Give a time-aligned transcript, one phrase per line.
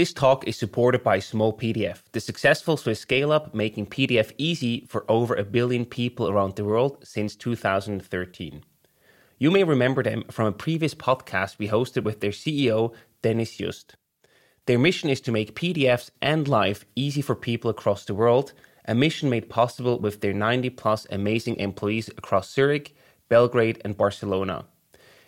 [0.00, 4.86] This talk is supported by Small PDF, the successful Swiss scale up making PDF easy
[4.88, 8.64] for over a billion people around the world since 2013.
[9.38, 13.96] You may remember them from a previous podcast we hosted with their CEO, Dennis Just.
[14.64, 18.54] Their mission is to make PDFs and life easy for people across the world,
[18.86, 22.96] a mission made possible with their 90 plus amazing employees across Zurich,
[23.28, 24.64] Belgrade, and Barcelona.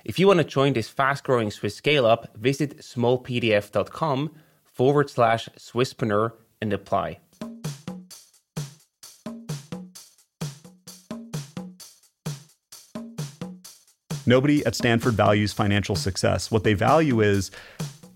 [0.02, 4.30] If you want to join this fast growing Swiss scale up, visit smallpdf.com
[4.72, 7.18] forward slash Swisspreneur and apply.
[14.24, 16.50] Nobody at Stanford values financial success.
[16.50, 17.50] What they value is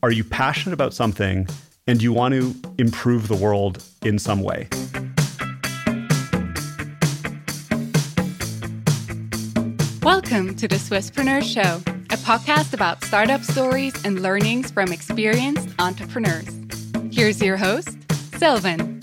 [0.02, 1.48] are you passionate about something
[1.86, 4.68] and do you want to improve the world in some way?
[10.02, 11.95] Welcome to the Swisspreneur Show, a
[12.26, 16.48] podcast about startup stories and learnings from experienced entrepreneurs.
[17.12, 17.96] Here's your host,
[18.36, 18.98] Silvan.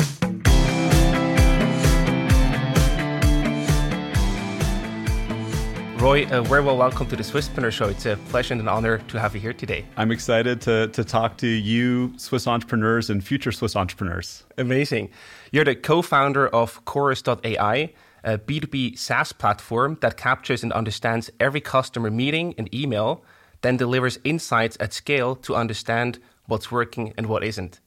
[5.95, 7.87] Roy, uh, very well welcome to the Swisspreneur Show.
[7.87, 9.85] It's a pleasure and an honor to have you here today.
[9.95, 14.43] I'm excited to, to talk to you, Swiss entrepreneurs and future Swiss entrepreneurs.
[14.57, 15.11] Amazing.
[15.53, 21.61] You're the co founder of Chorus.ai, a B2B SaaS platform that captures and understands every
[21.61, 23.23] customer meeting and email,
[23.61, 27.79] then delivers insights at scale to understand what's working and what isn't.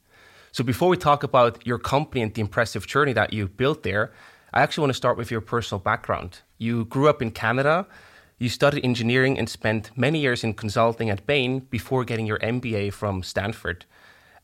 [0.52, 4.12] So, before we talk about your company and the impressive journey that you built there,
[4.54, 6.40] I actually want to start with your personal background.
[6.56, 7.86] You grew up in Canada,
[8.38, 12.92] you studied engineering and spent many years in consulting at Bain before getting your MBA
[12.92, 13.84] from Stanford.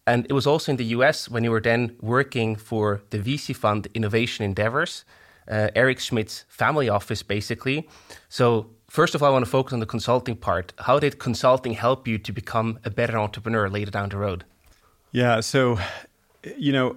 [0.07, 3.55] And it was also in the US when you were then working for the VC
[3.55, 5.05] fund Innovation Endeavors
[5.49, 7.89] uh, Eric Schmidt's family office, basically.
[8.29, 10.73] So, first of all, I want to focus on the consulting part.
[10.79, 14.45] How did consulting help you to become a better entrepreneur later down the road?
[15.13, 15.79] Yeah, so,
[16.57, 16.97] you know,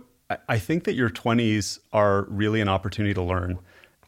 [0.49, 3.59] I think that your 20s are really an opportunity to learn.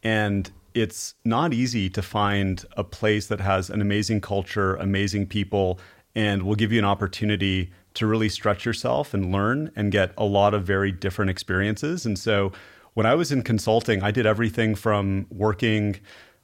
[0.04, 5.80] And it's not easy to find a place that has an amazing culture, amazing people,
[6.16, 10.24] and will give you an opportunity to really stretch yourself and learn and get a
[10.24, 12.06] lot of very different experiences.
[12.06, 12.52] And so,
[12.98, 16.00] when I was in consulting, I did everything from working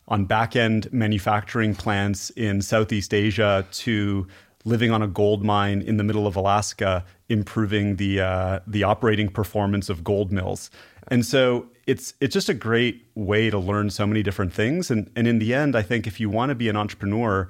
[0.08, 4.28] on back end manufacturing plants in Southeast Asia to
[4.64, 9.30] living on a gold mine in the middle of Alaska, improving the uh, the operating
[9.30, 10.70] performance of gold mills.
[11.08, 14.92] And so it's it's just a great way to learn so many different things.
[14.92, 17.50] And and in the end, I think if you want to be an entrepreneur,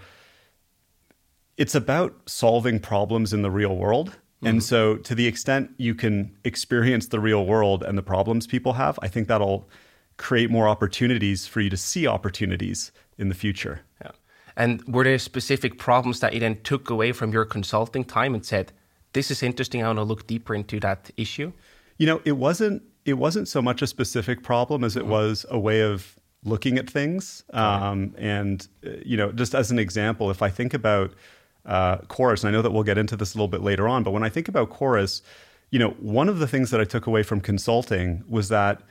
[1.57, 4.59] it's about solving problems in the real world and mm-hmm.
[4.59, 8.99] so, to the extent you can experience the real world and the problems people have,
[9.01, 9.67] I think that'll
[10.17, 13.81] create more opportunities for you to see opportunities in the future.
[14.01, 14.11] Yeah.
[14.55, 18.45] And were there specific problems that you then took away from your consulting time and
[18.45, 18.71] said,
[19.13, 19.83] "This is interesting.
[19.83, 21.51] I want to look deeper into that issue"?
[21.97, 25.11] You know, it wasn't it wasn't so much a specific problem as it mm-hmm.
[25.11, 27.43] was a way of looking at things.
[27.53, 31.13] Um, and uh, you know, just as an example, if I think about
[31.65, 32.43] uh, chorus.
[32.43, 34.23] And I know that we'll get into this a little bit later on, but when
[34.23, 35.21] I think about chorus,
[35.71, 38.81] you know, one of the things that I took away from consulting was that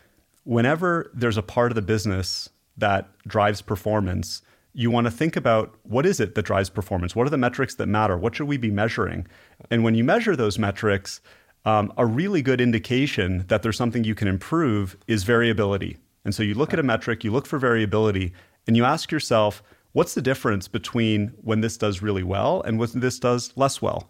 [0.45, 4.43] whenever there's a part of the business that drives performance,
[4.75, 7.15] you want to think about what is it that drives performance?
[7.15, 8.17] What are the metrics that matter?
[8.17, 9.27] What should we be measuring?
[9.71, 11.21] And when you measure those metrics,
[11.65, 15.99] um, a really good indication that there's something you can improve is variability.
[16.25, 18.33] And so you look at a metric, you look for variability,
[18.67, 19.63] and you ask yourself,
[19.93, 24.09] what's the difference between when this does really well and when this does less well?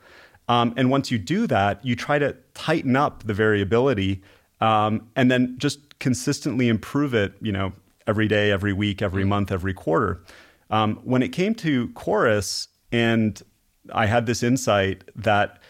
[0.48, 4.22] Um, and once you do that, you try to tighten up the variability
[4.60, 7.72] um, and then just consistently improve it, you know,
[8.06, 9.30] every day, every week, every mm-hmm.
[9.30, 10.22] month, every quarter.
[10.70, 13.40] Um, when it came to chorus, and
[13.92, 15.60] I had this insight that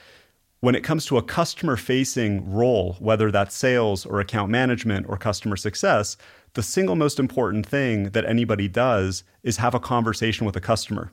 [0.60, 5.16] when it comes to a customer facing role, whether that's sales or account management or
[5.16, 6.16] customer success,
[6.54, 11.10] the single most important thing that anybody does is have a conversation with a customer.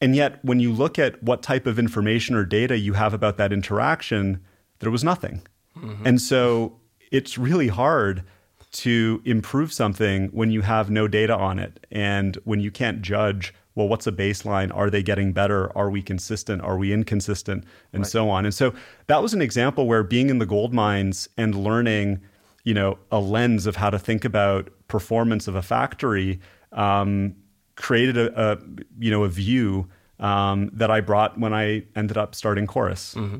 [0.00, 3.36] And yet, when you look at what type of information or data you have about
[3.38, 4.40] that interaction,
[4.78, 5.42] there was nothing.
[5.76, 6.06] Mm-hmm.
[6.06, 6.78] And so
[7.10, 8.22] it's really hard
[8.70, 13.54] to improve something when you have no data on it and when you can't judge
[13.74, 17.64] well what's a baseline are they getting better are we consistent are we inconsistent
[17.94, 18.10] and right.
[18.10, 18.74] so on and so
[19.06, 22.20] that was an example where being in the gold mines and learning
[22.64, 26.40] you know a lens of how to think about performance of a factory
[26.72, 27.34] um,
[27.76, 28.58] created a, a,
[28.98, 29.88] you know a view
[30.20, 33.14] um, that I brought when I ended up starting Chorus.
[33.14, 33.38] Mm-hmm.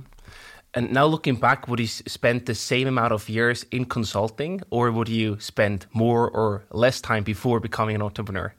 [0.75, 4.93] And now looking back, would you spend the same amount of years in consulting, or
[4.93, 8.55] would you spend more or less time before becoming an entrepreneur?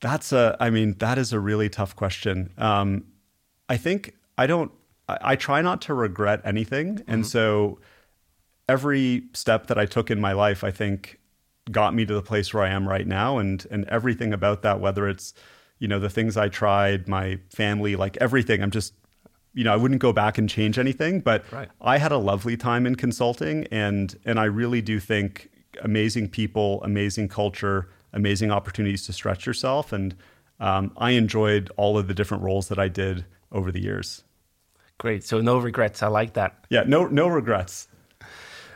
[0.00, 2.50] That's a, I mean, that is a really tough question.
[2.58, 3.04] Um,
[3.68, 4.72] I think I don't
[5.08, 7.78] I, I try not to regret anything, and so
[8.68, 11.18] every step that I took in my life, I think,
[11.70, 14.80] got me to the place where I am right now, and and everything about that,
[14.80, 15.34] whether it's
[15.78, 18.94] you know the things I tried, my family, like everything, I'm just
[19.54, 21.68] you know I wouldn't go back and change anything, but Right.
[21.80, 25.50] I had a lovely time in consulting, and and I really do think
[25.82, 30.14] amazing people, amazing culture, amazing opportunities to stretch yourself, and
[30.60, 34.24] um, I enjoyed all of the different roles that I did over the years.
[34.98, 35.22] Great.
[35.22, 36.02] So no regrets.
[36.02, 36.66] I like that.
[36.70, 37.88] Yeah, no no regrets.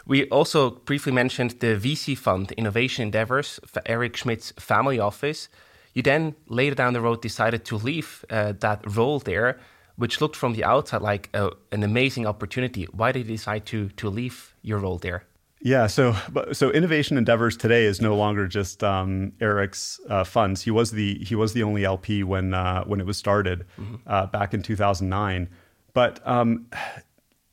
[0.07, 5.49] We also briefly mentioned the VC fund, Innovation Endeavors, for Eric Schmidt's family office.
[5.95, 9.59] You then later down the road decided to leave uh, that role there,
[9.97, 12.85] which looked from the outside like a, an amazing opportunity.
[12.93, 15.25] Why did you decide to to leave your role there?
[15.65, 16.17] Yeah, so
[16.53, 20.63] so Innovation Endeavors today is no longer just um, Eric's uh, funds.
[20.63, 23.65] He was the he was the only LP when uh, when it was started
[24.07, 25.49] uh, back in 2009.
[25.93, 26.67] But um,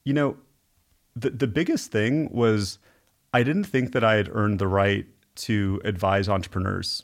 [0.05, 0.37] you know,
[1.19, 2.79] the the biggest thing was
[3.33, 5.05] I didn't think that I had earned the right
[5.35, 7.03] to advise entrepreneurs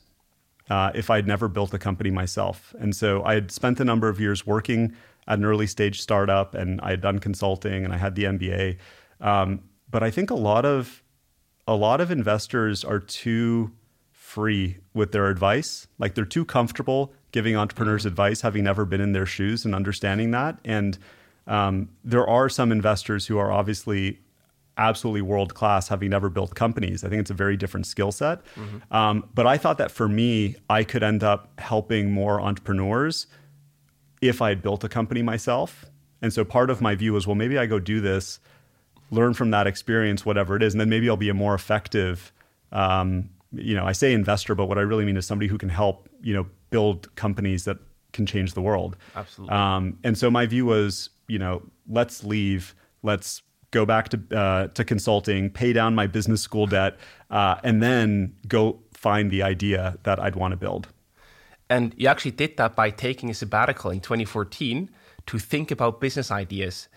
[0.69, 2.73] uh, if I'd never built a company myself.
[2.79, 4.93] And so I had spent a number of years working
[5.27, 8.77] at an early stage startup, and I had done consulting, and I had the MBA.
[9.21, 11.03] Um, but I think a lot of
[11.67, 13.71] a lot of investors are too
[14.11, 15.87] free with their advice.
[15.97, 20.31] Like they're too comfortable giving entrepreneurs advice, having never been in their shoes and understanding
[20.31, 20.59] that.
[20.63, 20.97] And
[21.47, 24.19] um, there are some investors who are obviously
[24.77, 27.03] absolutely world class, having never built companies.
[27.03, 28.41] I think it's a very different skill set.
[28.91, 33.27] Um, but I thought that for me, I could end up helping more entrepreneurs
[34.21, 35.85] if I had built a company myself.
[36.21, 38.39] And so part of my view was, well, maybe I go do this,
[39.11, 42.33] learn from that experience, whatever it is, and then maybe I'll be a more effective.
[42.71, 45.69] Um, you know, I say investor, but what I really mean is somebody who can
[45.69, 47.77] help, you know, build companies that
[48.11, 48.97] can change the world.
[49.15, 49.55] Absolutely.
[49.55, 53.41] Um, and so my view was, you know, let's leave, let's
[53.71, 56.97] go back to uh, to consulting, pay down my business school debt,
[57.29, 60.87] uh, and then go find the idea that I'd want to build.
[61.69, 64.89] And you actually did that by taking a sabbatical in 2014
[65.25, 66.87] to think about business ideas.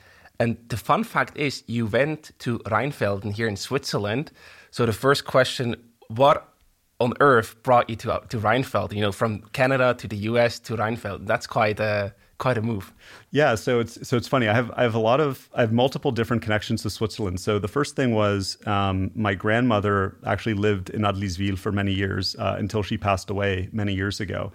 [0.41, 4.31] And the fun fact is, you went to Rheinfelden here in Switzerland.
[4.71, 5.75] So the first question,
[6.09, 6.55] what
[7.01, 8.95] on earth brought you to to Rheinfelden?
[8.95, 11.27] You know, from Canada to the US to Rheinfelden.
[11.27, 12.93] That's quite a quite a move.
[13.31, 14.49] Yeah, so it's so it's funny.
[14.49, 17.41] I have I have a lot of I have multiple different connections to Switzerland.
[17.41, 22.37] So the first thing was um, my grandmother actually lived in Adliswil for many years
[22.37, 24.53] uh, until she passed away many years ago.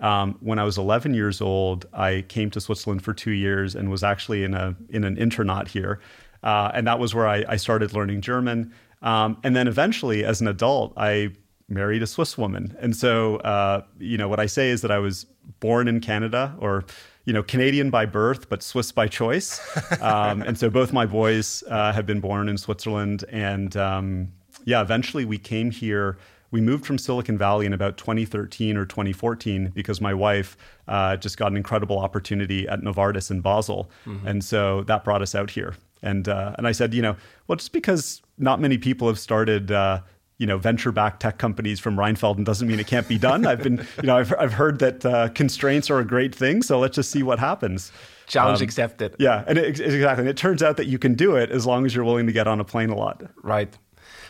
[0.00, 3.90] Um, when I was 11 years old, I came to Switzerland for two years and
[3.90, 6.00] was actually in a in an internat here,
[6.42, 8.72] uh, and that was where I, I started learning German.
[9.02, 11.32] Um, and then eventually, as an adult, I
[11.68, 12.76] married a Swiss woman.
[12.80, 15.26] And so, uh, you know, what I say is that I was
[15.60, 16.84] born in Canada or,
[17.26, 19.60] you know, Canadian by birth, but Swiss by choice.
[20.00, 23.24] Um, and so both my boys uh, have been born in Switzerland.
[23.30, 24.32] And um,
[24.64, 26.16] yeah, eventually we came here.
[26.52, 30.56] We moved from Silicon Valley in about 2013 or 2014 because my wife
[30.86, 33.90] uh, just got an incredible opportunity at Novartis in Basel.
[34.24, 35.74] And so that brought us out here.
[36.02, 37.16] And, uh, and I said, you know,
[37.48, 40.02] well, just because not many people have started uh,
[40.38, 43.46] you know venture-backed tech companies from Rheinfelden doesn't mean it can't be done.
[43.46, 46.78] I've been you know I've I've heard that uh, constraints are a great thing, so
[46.78, 47.92] let's just see what happens.
[48.26, 49.14] Challenge accepted.
[49.18, 51.86] Yeah, and it, exactly, and it turns out that you can do it as long
[51.86, 53.22] as you're willing to get on a plane a lot.
[53.42, 53.72] Right.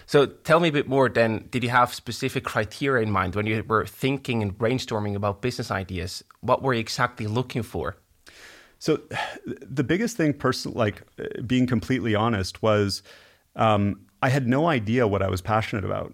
[0.06, 1.48] So tell me a bit more then.
[1.50, 5.70] Did you have specific criteria in mind when you were thinking and brainstorming about business
[5.70, 6.22] ideas?
[6.40, 7.96] What were you exactly looking for?
[8.78, 9.00] So
[9.46, 13.02] the biggest thing, person like uh, being completely honest, was
[13.56, 16.12] um, I had no idea what I was passionate about,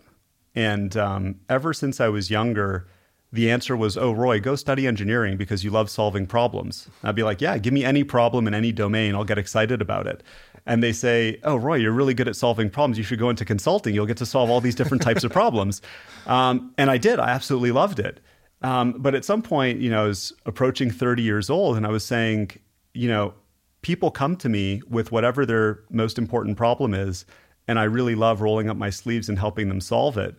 [0.54, 2.86] and um, ever since I was younger,
[3.32, 7.14] the answer was, "Oh, Roy, go study engineering because you love solving problems." And I'd
[7.14, 10.22] be like, "Yeah, give me any problem in any domain, I'll get excited about it."
[10.66, 12.98] And they say, "Oh, Roy, you're really good at solving problems.
[12.98, 13.94] You should go into consulting.
[13.94, 15.80] You'll get to solve all these different types of problems."
[16.26, 17.18] Um, and I did.
[17.18, 18.20] I absolutely loved it.
[18.60, 21.88] Um, but at some point, you know, I was approaching 30 years old, and I
[21.88, 22.50] was saying,
[22.92, 23.32] you know,
[23.80, 27.24] people come to me with whatever their most important problem is,
[27.68, 30.36] and I really love rolling up my sleeves and helping them solve it.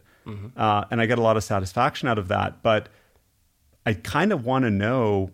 [0.57, 2.61] Uh, and I get a lot of satisfaction out of that.
[2.63, 2.89] But
[3.85, 5.31] I kind of want to know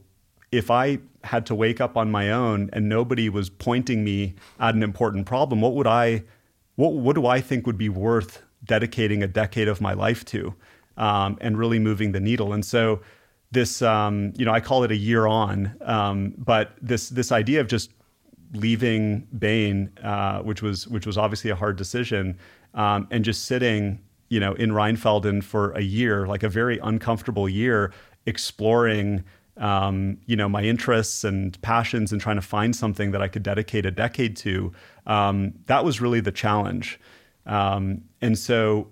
[0.52, 4.74] if I had to wake up on my own and nobody was pointing me at
[4.76, 6.24] an important problem, what would I,
[6.76, 10.56] what, what do I think would be worth dedicating a decade of my life to
[10.98, 12.54] um, and really moving the needle?
[12.54, 13.02] And so
[13.52, 17.62] this, um, you know, I call it a year on, um, but this, this idea
[17.62, 17.92] of just
[18.54, 22.38] leaving Bain, uh, which was, which was obviously a hard decision,
[22.74, 27.48] um, and just sitting, you know, in Rheinfelden for a year, like a very uncomfortable
[27.50, 27.94] year,
[28.26, 29.24] exploring
[29.60, 33.44] um, you know, my interests and passions and trying to find something that I could
[33.44, 34.72] dedicate a decade to,
[35.06, 37.00] um, that was really the challenge.
[37.46, 38.88] Um, and so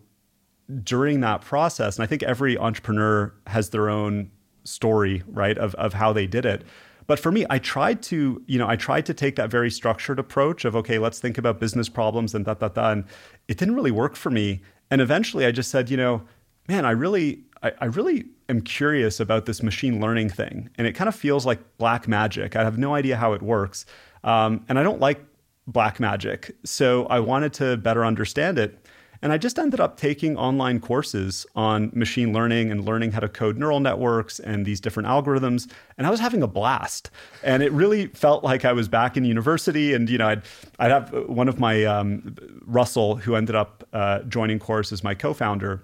[0.84, 4.30] during that process, and I think every entrepreneur has their own
[4.66, 6.64] story, right, of, of how they did it.
[7.08, 10.20] But for me, I tried to, you know, I tried to take that very structured
[10.20, 12.92] approach of, okay, let's think about business problems and da, da, da.
[12.92, 13.06] And
[13.48, 14.62] it didn't really work for me.
[14.92, 16.22] And eventually I just said, you know,
[16.68, 20.70] man, I really, I, I really am curious about this machine learning thing.
[20.78, 22.56] And it kind of feels like black magic.
[22.56, 23.86] I have no idea how it works.
[24.24, 25.24] Um, and I don't like
[25.66, 26.56] black magic.
[26.66, 28.86] So I wanted to better understand it.
[29.22, 33.30] And I just ended up taking online courses on machine learning and learning how to
[33.30, 35.70] code neural networks and these different algorithms.
[35.98, 37.10] And I was having a blast.
[37.44, 39.94] And it really felt like I was back in university.
[39.94, 40.44] And, you know, I'd,
[40.80, 45.16] I'd have one of my, um, Russell, who ended up uh, joining Chorus as my
[45.16, 45.84] co founder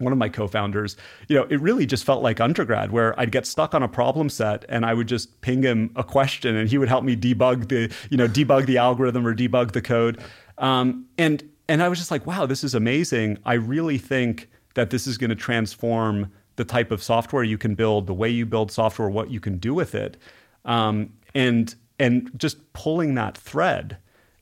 [0.00, 0.96] one of my co-founders,
[1.28, 4.28] you know, it really just felt like undergrad where I'd get stuck on a problem
[4.28, 7.68] set and I would just ping him a question and he would help me debug
[7.68, 10.18] the, you know, debug the algorithm or debug the code.
[10.58, 13.38] Um, and and I was just like, wow, this is amazing.
[13.44, 17.76] I really think that this is going to transform the type of software you can
[17.76, 20.16] build, the way you build software, what you can do with it,
[20.64, 23.98] um, and and just pulling that thread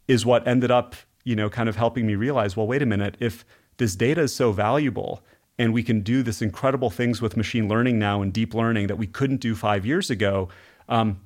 [0.07, 3.17] is what ended up, you know, kind of helping me realize, well, wait a minute,
[3.21, 3.45] if
[3.77, 5.23] this data is so valuable
[5.59, 8.97] and we can do this incredible things with machine learning now and deep learning that
[8.97, 10.49] we couldn't do five years ago.
[10.89, 11.21] Um,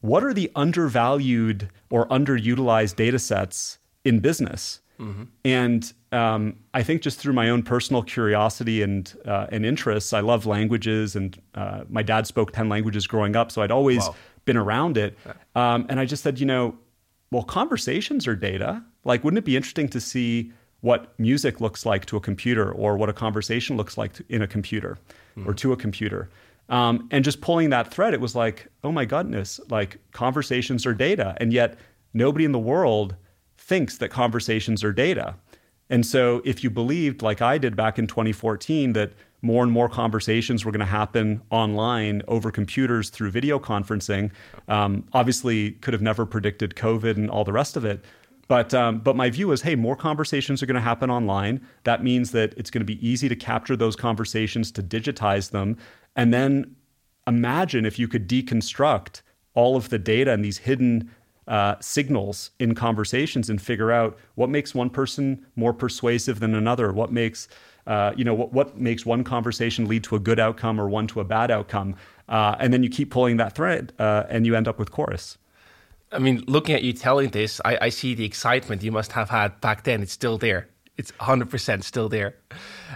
[0.00, 4.80] what are the undervalued or underutilized data sets in business?
[4.98, 5.24] Mm-hmm.
[5.44, 10.20] And um, I think just through my own personal curiosity and uh, and interests, I
[10.20, 14.14] love languages, and uh, my dad spoke ten languages growing up, so I'd always wow.
[14.44, 15.16] been around it.
[15.54, 16.76] Um, and I just said, you know,
[17.30, 18.82] well, conversations are data.
[19.04, 22.96] Like, wouldn't it be interesting to see what music looks like to a computer, or
[22.96, 24.98] what a conversation looks like to, in a computer,
[25.36, 25.48] mm-hmm.
[25.48, 26.28] or to a computer?
[26.68, 30.94] Um, and just pulling that thread, it was like, oh my goodness, like conversations are
[30.94, 31.78] data, and yet
[32.12, 33.14] nobody in the world
[33.68, 35.36] thinks that conversations are data.
[35.90, 39.88] And so, if you believed, like I did back in 2014, that more and more
[39.88, 44.30] conversations were going to happen online over computers through video conferencing,
[44.66, 48.04] um, obviously could have never predicted COVID and all the rest of it.
[48.48, 51.60] But um, but my view is, hey, more conversations are going to happen online.
[51.84, 55.76] That means that it's going to be easy to capture those conversations, to digitize them,
[56.16, 56.74] and then
[57.26, 59.20] imagine if you could deconstruct
[59.54, 61.10] all of the data and these hidden
[61.48, 66.92] uh, signals in conversations and figure out what makes one person more persuasive than another,
[66.92, 67.48] what makes
[67.86, 71.06] uh, you know what, what makes one conversation lead to a good outcome or one
[71.06, 71.96] to a bad outcome,
[72.28, 75.38] uh, and then you keep pulling that thread, uh, and you end up with chorus.
[76.12, 79.30] I mean, looking at you telling this, I, I see the excitement you must have
[79.30, 80.02] had back then.
[80.02, 80.68] It's still there.
[80.96, 82.36] It's 100% still there.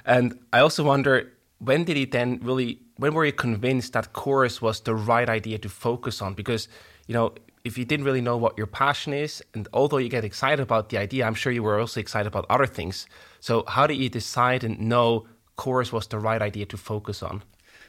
[0.04, 4.61] And I also wonder when did it then really when were you convinced that chorus
[4.61, 6.68] was the right idea to focus on because
[7.06, 7.32] you know
[7.64, 10.88] if you didn't really know what your passion is, and although you get excited about
[10.88, 13.07] the idea, I'm sure you were also excited about other things.
[13.40, 15.26] So, how did you decide and know
[15.57, 17.42] chorus was the right idea to focus on?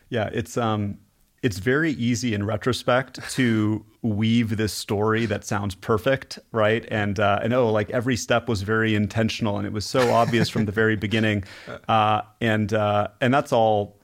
[0.09, 0.99] Yeah, it's um,
[1.41, 6.85] it's very easy in retrospect to weave this story that sounds perfect, right?
[6.91, 10.49] And uh, and oh, like every step was very intentional, and it was so obvious
[10.49, 11.43] from the very beginning.
[11.89, 13.97] Uh, and uh, and that's all.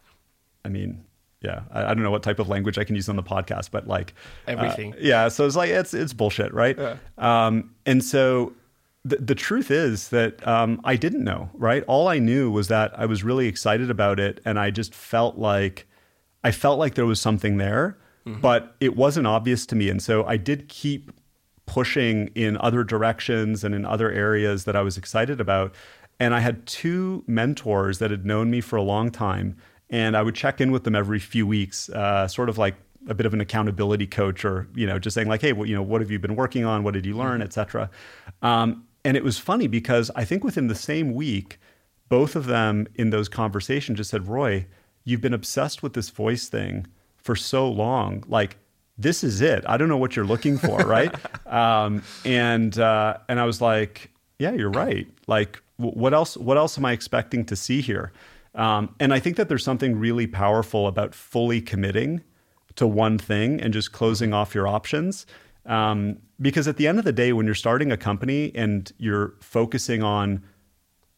[0.65, 1.05] I mean,
[1.41, 1.61] yeah.
[1.71, 3.87] I, I, don't know what type of language i can use on the podcast but
[3.87, 4.13] like
[4.47, 4.93] uh, everything.
[4.93, 6.77] uh, yeah so it's like it's it's bullshit right?
[6.77, 6.97] Yeah.
[7.17, 8.53] um, and so
[9.05, 11.83] the, the truth is that um, i didn't know right?
[11.87, 15.37] All i knew was that i was really excited about it and i just felt
[15.37, 15.87] like
[16.43, 18.41] i felt like there was something there mm-hmm.
[18.41, 19.89] but it wasn't obvious to me.
[19.89, 21.11] And so i did keep
[21.65, 25.73] pushing in other directions and in other areas that i was excited about.
[26.19, 29.55] And i had two mentors that had known me for a long time
[29.89, 32.75] and I would check in with them every few weeks, uh, sort of like
[33.07, 35.75] a bit of an accountability coach, or you know, just saying like, hey, well, you
[35.75, 36.83] know, what have you been working on?
[36.83, 37.43] What did you learn, mm-hmm.
[37.43, 37.89] etc.
[38.41, 41.59] Um, and it was funny because I think within the same week,
[42.09, 44.65] both of them in those conversations just said, Roy,
[45.05, 48.57] you've been obsessed with this voice thing for so long, like
[48.97, 49.63] this is it.
[49.67, 51.13] I don't know what you're looking for, right?
[51.47, 55.07] Um, and uh, and I was like, yeah, you're right.
[55.27, 56.35] Like, what else?
[56.35, 58.11] What else am I expecting to see here?
[58.55, 62.23] Um, and I think that there's something really powerful about fully committing
[62.75, 65.25] to one thing and just closing off your options.
[65.65, 69.35] Um, because at the end of the day, when you're starting a company and you're
[69.39, 70.43] focusing on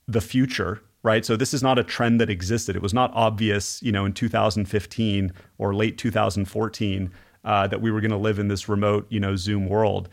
[0.07, 1.25] the future, right?
[1.25, 2.75] So this is not a trend that existed.
[2.75, 7.11] It was not obvious, you know, in 2015 or late 2014
[7.43, 10.09] uh, that we were going to live in this remote, you know, Zoom world.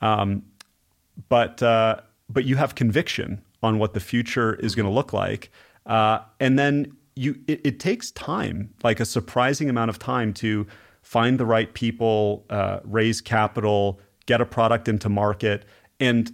[0.00, 0.42] Um,
[1.28, 5.50] but uh, but you have conviction on what the future is going to look like.
[5.86, 10.66] Uh, and then you, it, it, takes time, like a surprising amount of time to
[11.02, 15.64] find the right people, uh, raise capital, get a product into market.
[16.00, 16.32] And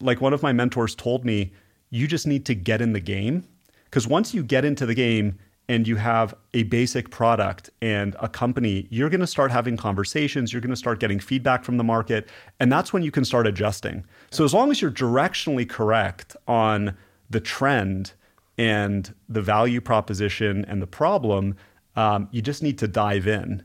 [0.00, 1.52] like one of my mentors told me,
[1.90, 3.46] you just need to get in the game.
[3.84, 8.28] Because once you get into the game, and you have a basic product and a
[8.28, 10.52] company, you're going to start having conversations.
[10.52, 12.28] You're going to start getting feedback from the market.
[12.60, 14.04] And that's when you can start adjusting.
[14.30, 16.96] So, as long as you're directionally correct on
[17.30, 18.12] the trend
[18.58, 21.56] and the value proposition and the problem,
[21.96, 23.64] um, you just need to dive in.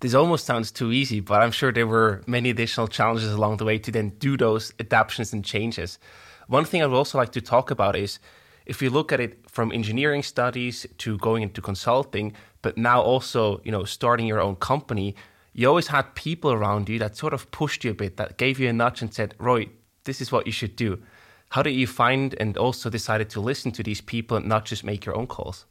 [0.00, 3.64] This almost sounds too easy, but I'm sure there were many additional challenges along the
[3.64, 5.98] way to then do those adaptations and changes.
[6.48, 8.18] One thing I would also like to talk about is
[8.66, 13.60] if you look at it from engineering studies to going into consulting, but now also,
[13.64, 15.14] you know, starting your own company,
[15.54, 18.60] you always had people around you that sort of pushed you a bit, that gave
[18.60, 19.68] you a nudge and said, Roy,
[20.04, 21.00] this is what you should do.
[21.50, 24.84] How did you find and also decided to listen to these people and not just
[24.84, 25.64] make your own calls?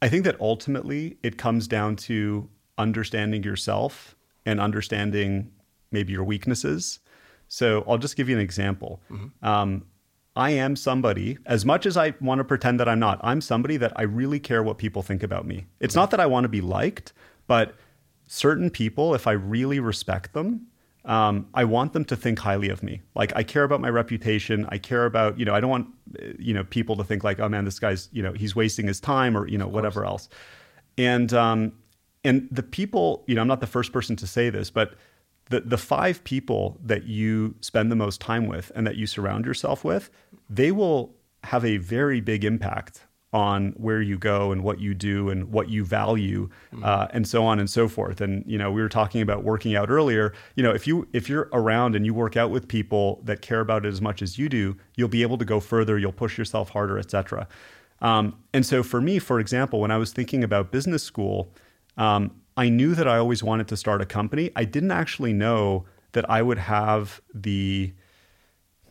[0.00, 5.52] I think that ultimately it comes down to understanding yourself and understanding
[5.92, 6.98] maybe your weaknesses.
[7.48, 9.00] So I'll just give you an example.
[9.10, 9.46] Mm-hmm.
[9.46, 9.84] Um,
[10.34, 13.76] I am somebody, as much as I want to pretend that I'm not, I'm somebody
[13.76, 15.66] that I really care what people think about me.
[15.78, 17.12] It's not that I want to be liked,
[17.46, 17.74] but
[18.26, 20.68] certain people, if I really respect them,
[21.04, 23.02] um, I want them to think highly of me.
[23.14, 24.66] Like I care about my reputation.
[24.68, 25.88] I care about, you know, I don't want,
[26.38, 29.00] you know, people to think like, oh man, this guy's, you know, he's wasting his
[29.00, 30.28] time or, you know, whatever else.
[30.96, 31.72] And, um,
[32.24, 34.94] and the people, you know, I'm not the first person to say this, but
[35.50, 39.44] the the five people that you spend the most time with and that you surround
[39.44, 40.10] yourself with,
[40.48, 45.30] they will have a very big impact on where you go and what you do
[45.30, 46.84] and what you value mm-hmm.
[46.84, 49.74] uh, and so on and so forth and you know we were talking about working
[49.74, 53.20] out earlier you know if you if you're around and you work out with people
[53.24, 55.98] that care about it as much as you do you'll be able to go further
[55.98, 57.48] you'll push yourself harder etc
[58.02, 61.52] um, and so for me for example when i was thinking about business school
[61.96, 64.50] um, I knew that I always wanted to start a company.
[64.54, 67.92] I didn't actually know that I would have the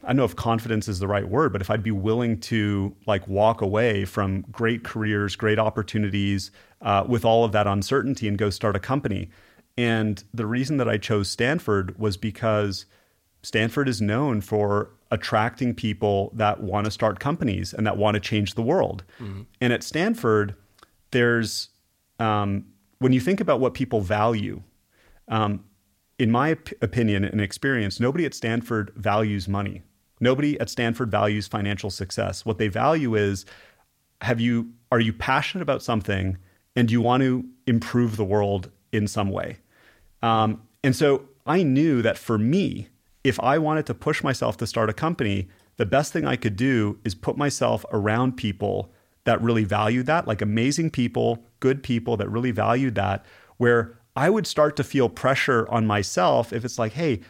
[0.04, 2.96] I don't know if confidence is the right word, but if I'd be willing to
[3.06, 8.38] like walk away from great careers, great opportunities uh, with all of that uncertainty and
[8.38, 9.30] go start a company.
[9.78, 12.86] And the reason that I chose Stanford was because
[13.44, 18.20] Stanford is known for attracting people that want to start companies and that want to
[18.20, 19.04] change the world.
[19.20, 19.42] Mm-hmm.
[19.60, 20.56] And at Stanford,
[21.12, 21.70] there's
[22.20, 22.66] um,
[23.00, 24.62] when you think about what people value,
[25.28, 25.66] um,
[26.20, 29.82] in my op- opinion and experience, nobody at Stanford values money.
[30.22, 32.46] Nobody at Stanford values financial success.
[32.46, 33.46] What they value is
[34.22, 36.38] have you are you passionate about something
[36.76, 39.58] and do you want to improve the world in some way?
[40.22, 42.88] Um, and so I knew that for me,
[43.24, 46.56] if I wanted to push myself to start a company, the best thing I could
[46.56, 48.92] do is put myself around people
[49.24, 53.26] that really valued that, like amazing people, good people that really valued that,
[53.58, 57.22] where I would start to feel pressure on myself if it's like, hey,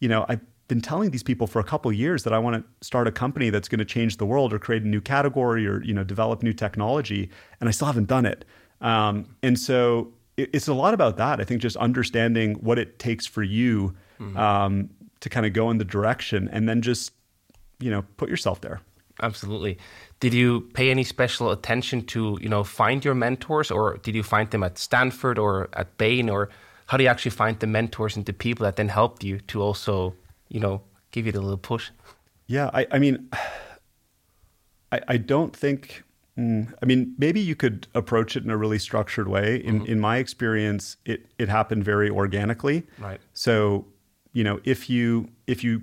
[0.00, 2.86] you know, I've been telling these people for a couple years that I want to
[2.86, 5.82] start a company that's going to change the world or create a new category or
[5.82, 8.44] you know develop new technology, and I still haven't done it.
[8.80, 11.40] Um, and so it, it's a lot about that.
[11.40, 14.36] I think just understanding what it takes for you mm-hmm.
[14.36, 17.12] um, to kind of go in the direction, and then just
[17.78, 18.80] you know put yourself there.
[19.22, 19.78] Absolutely.
[20.20, 24.22] Did you pay any special attention to, you know, find your mentors or did you
[24.22, 26.50] find them at Stanford or at Bain or
[26.86, 29.62] how do you actually find the mentors and the people that then helped you to
[29.62, 30.14] also,
[30.48, 31.90] you know, give it a little push?
[32.46, 33.28] Yeah, I, I mean,
[34.92, 36.04] I, I don't think,
[36.38, 39.56] mm, I mean, maybe you could approach it in a really structured way.
[39.56, 39.92] In, mm-hmm.
[39.92, 42.86] in my experience, it, it happened very organically.
[42.98, 43.20] Right.
[43.32, 43.86] So,
[44.32, 45.82] you know, if you, if you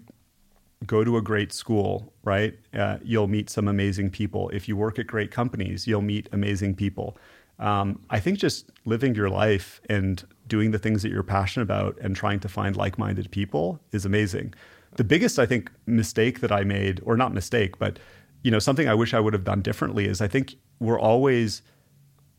[0.85, 2.57] go to a great school, right?
[2.73, 4.49] Uh, you'll meet some amazing people.
[4.49, 7.17] If you work at great companies, you'll meet amazing people.
[7.59, 11.97] Um, I think just living your life and doing the things that you're passionate about
[12.01, 14.53] and trying to find like minded people is amazing.
[14.95, 17.99] The biggest, I think, mistake that I made, or not mistake, but
[18.43, 21.61] you know, something I wish I would have done differently is I think we're always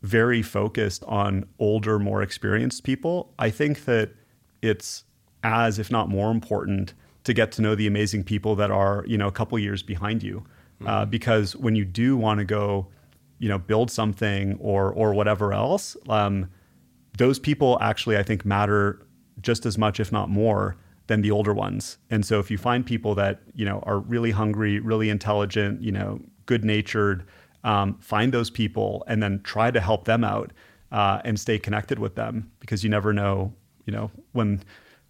[0.02, 3.32] very focused on older, more experienced people.
[3.38, 4.10] I think that
[4.60, 5.04] it's
[5.42, 6.92] as, if not more important,
[7.24, 10.22] to get to know the amazing people that are you know a couple years behind
[10.22, 10.44] you
[10.80, 10.86] mm-hmm.
[10.86, 12.86] uh, because when you do want to go
[13.38, 16.48] you know build something or or whatever else um,
[17.18, 19.04] those people actually i think matter
[19.40, 22.86] just as much if not more than the older ones and so if you find
[22.86, 27.24] people that you know are really hungry really intelligent you know good natured
[27.64, 30.52] um, find those people and then try to help them out
[30.92, 33.52] uh, and stay connected with them because you never know
[33.86, 34.62] you know when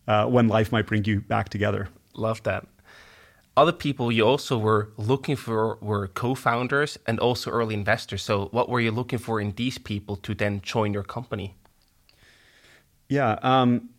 [0.06, 2.66] uh, when life might bring you back together Love that.
[3.56, 8.22] Other people you also were looking for were co-founders and also early investors.
[8.22, 11.54] So what were you looking for in these people to then join your company?
[13.08, 13.38] Yeah.
[13.42, 13.90] Um,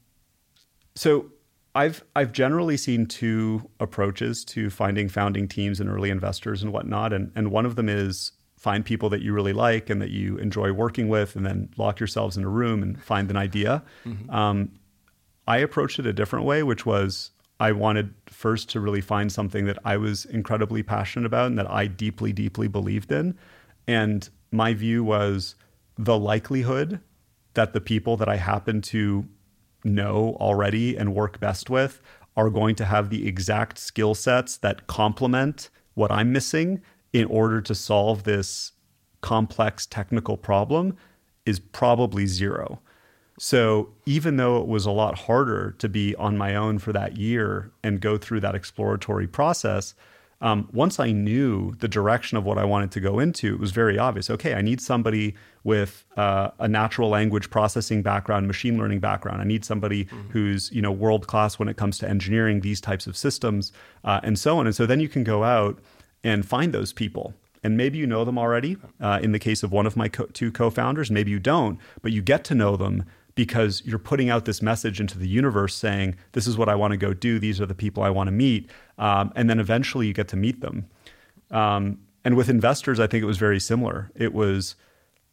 [0.96, 1.32] so
[1.76, 7.14] I've I've generally seen two approaches to finding founding teams and early investors and whatnot,
[7.14, 10.38] and and one of them is find people that you really like and that you
[10.38, 13.84] enjoy working with, and then lock yourselves in a room and find an idea.
[14.06, 14.30] Mm-hmm.
[14.30, 14.72] Um,
[15.48, 19.66] I approached it a different way, which was I wanted first to really find something
[19.66, 23.38] that I was incredibly passionate about and that I deeply, deeply believed in.
[23.88, 25.56] And my view was
[25.98, 27.00] the likelihood
[27.56, 29.26] that the people that I happen to
[29.84, 32.02] know already and work best with
[32.38, 36.82] are going to have the exact skill sets that complement what I'm missing
[37.14, 38.74] in order to solve this
[39.22, 40.98] complex technical problem
[41.46, 42.82] is probably zero.
[43.38, 47.18] So even though it was a lot harder to be on my own for that
[47.18, 49.94] year and go through that exploratory process,
[50.42, 53.72] um, once I knew the direction of what I wanted to go into, it was
[53.72, 54.30] very obvious.
[54.30, 55.36] Okay, I need somebody
[55.66, 59.42] with uh, a natural language processing background, machine learning background.
[59.42, 60.30] I need somebody mm-hmm.
[60.30, 63.74] who's you know world class when it comes to engineering these types of systems,
[64.06, 64.66] uh, and so on.
[64.66, 65.80] And so then you can go out
[66.24, 67.34] and find those people
[67.66, 68.78] and maybe you know them already.
[69.02, 72.12] Uh, in the case of one of my co- two co-founders, maybe you don't, but
[72.12, 76.16] you get to know them because you're putting out this message into the universe saying,
[76.34, 77.40] This is what I want to go do.
[77.40, 78.70] These are the people I want to meet.
[79.00, 80.86] Um, and then eventually you get to meet them.
[81.50, 84.12] Um, and with investors, I think it was very similar.
[84.16, 84.76] It was,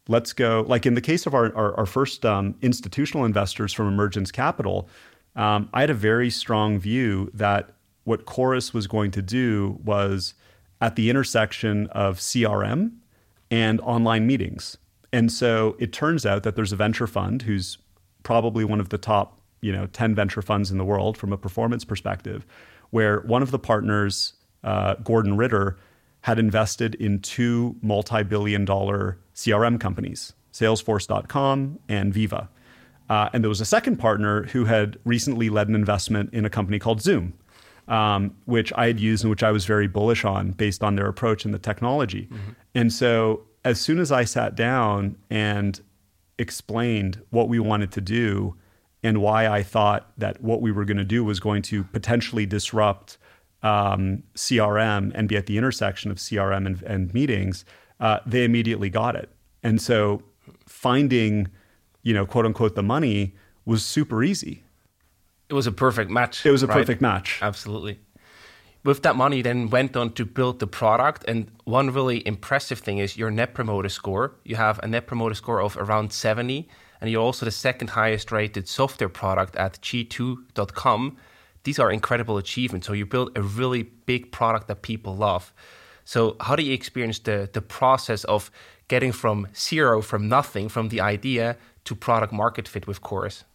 [0.07, 3.87] let's go, like in the case of our, our, our first um, institutional investors from
[3.87, 4.89] Emergence Capital,
[5.35, 7.71] um, I had a very strong view that
[8.03, 10.33] what Chorus was going to do was
[10.81, 12.91] at the intersection of CRM
[13.49, 14.77] and online meetings.
[15.13, 17.77] And so it turns out that there's a venture fund who's
[18.23, 21.37] probably one of the top, you know, 10 venture funds in the world from a
[21.37, 22.45] performance perspective,
[22.89, 25.77] where one of the partners, uh, Gordon Ritter,
[26.23, 32.47] had invested in two multi-billion dollar CRM companies, Salesforce.com and Veeva.
[33.09, 36.49] Uh, and there was a second partner who had recently led an investment in a
[36.49, 37.33] company called Zoom,
[37.89, 41.07] um, which I had used and which I was very bullish on based on their
[41.07, 42.29] approach and the technology.
[42.31, 42.51] Mm-hmm.
[42.73, 45.79] And so as soon as I sat down and
[46.39, 48.55] explained what we wanted to do
[49.03, 52.45] and why I thought that what we were going to do was going to potentially
[52.45, 53.17] disrupt
[53.63, 57.65] um, CRM and be at the intersection of CRM and, and meetings,
[57.99, 59.29] uh, they immediately got it.
[59.63, 60.21] And so
[60.67, 61.47] finding,
[62.03, 64.63] you know, quote unquote, the money was super easy.
[65.49, 66.45] It was a perfect match.
[66.45, 66.77] It was a right?
[66.77, 67.39] perfect match.
[67.41, 67.99] Absolutely
[68.83, 71.23] with that money, then went on to build the product.
[71.27, 74.35] And one really impressive thing is your net promoter score.
[74.43, 76.67] You have a net promoter score of around 70,
[76.99, 81.17] and you're also the second highest rated software product at G2.com.
[81.63, 82.87] These are incredible achievements.
[82.87, 85.53] So you build a really big product that people love.
[86.05, 88.51] So how do you experience the the process of
[88.87, 93.45] getting from zero, from nothing, from the idea to product market fit with Chorus?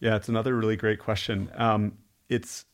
[0.00, 1.50] Yeah, it's another really great question.
[1.56, 1.98] Um,
[2.28, 2.64] it's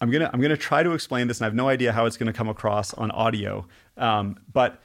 [0.00, 2.16] I'm gonna I'm gonna try to explain this, and I have no idea how it's
[2.16, 3.66] gonna come across on audio.
[3.96, 4.82] Um, but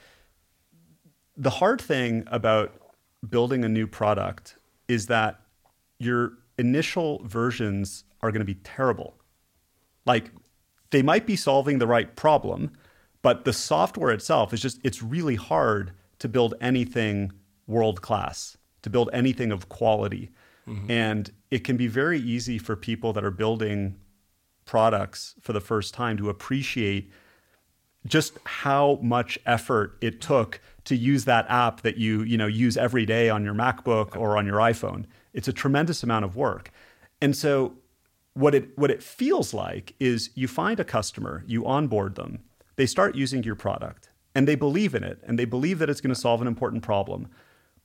[1.35, 2.73] the hard thing about
[3.27, 4.55] building a new product
[4.87, 5.41] is that
[5.99, 9.15] your initial versions are going to be terrible.
[10.05, 10.31] Like
[10.91, 12.71] they might be solving the right problem,
[13.21, 17.31] but the software itself is just it's really hard to build anything
[17.65, 20.29] world class, to build anything of quality.
[20.67, 20.91] Mm-hmm.
[20.91, 23.95] And it can be very easy for people that are building
[24.65, 27.11] products for the first time to appreciate
[28.05, 32.77] just how much effort it took to use that app that you you know use
[32.77, 35.05] every day on your MacBook or on your iPhone.
[35.33, 36.71] It's a tremendous amount of work.
[37.21, 37.75] And so
[38.33, 42.39] what it what it feels like is you find a customer, you onboard them,
[42.75, 46.01] they start using your product and they believe in it and they believe that it's
[46.01, 47.27] going to solve an important problem.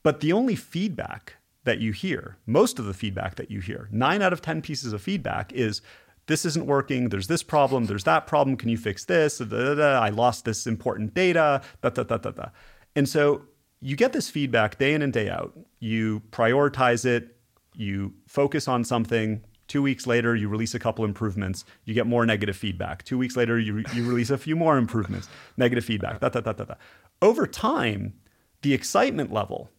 [0.03, 4.23] But the only feedback that you hear, most of the feedback that you hear, 9
[4.23, 5.81] out of 10 pieces of feedback is
[6.27, 7.09] this isn't working.
[7.09, 7.87] There's this problem.
[7.87, 8.57] There's that problem.
[8.57, 9.39] Can you fix this?
[9.39, 11.63] Da, da, da, I lost this important data.
[11.83, 12.49] Da, da, da, da, da.
[12.97, 13.43] And so
[13.81, 15.59] you get this feedback day in and day out.
[15.81, 17.34] You prioritize it.
[17.75, 19.43] You focus on something.
[19.67, 21.65] Two weeks later, you release a couple improvements.
[21.85, 23.03] You get more negative feedback.
[23.05, 25.29] Two weeks later, you, re- you release a few more improvements.
[25.57, 26.21] Negative feedback.
[26.21, 26.75] Da, da, da, da, da.
[27.23, 28.15] Over time,
[28.63, 29.71] the excitement level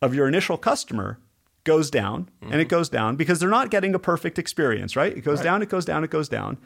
[0.00, 1.18] of your initial customer
[1.64, 2.52] goes down mm-hmm.
[2.52, 2.76] and it mm-hmm.
[2.76, 5.16] goes down because they're not getting a perfect experience, right?
[5.16, 5.44] It goes right.
[5.44, 6.56] down, it goes down, it goes down.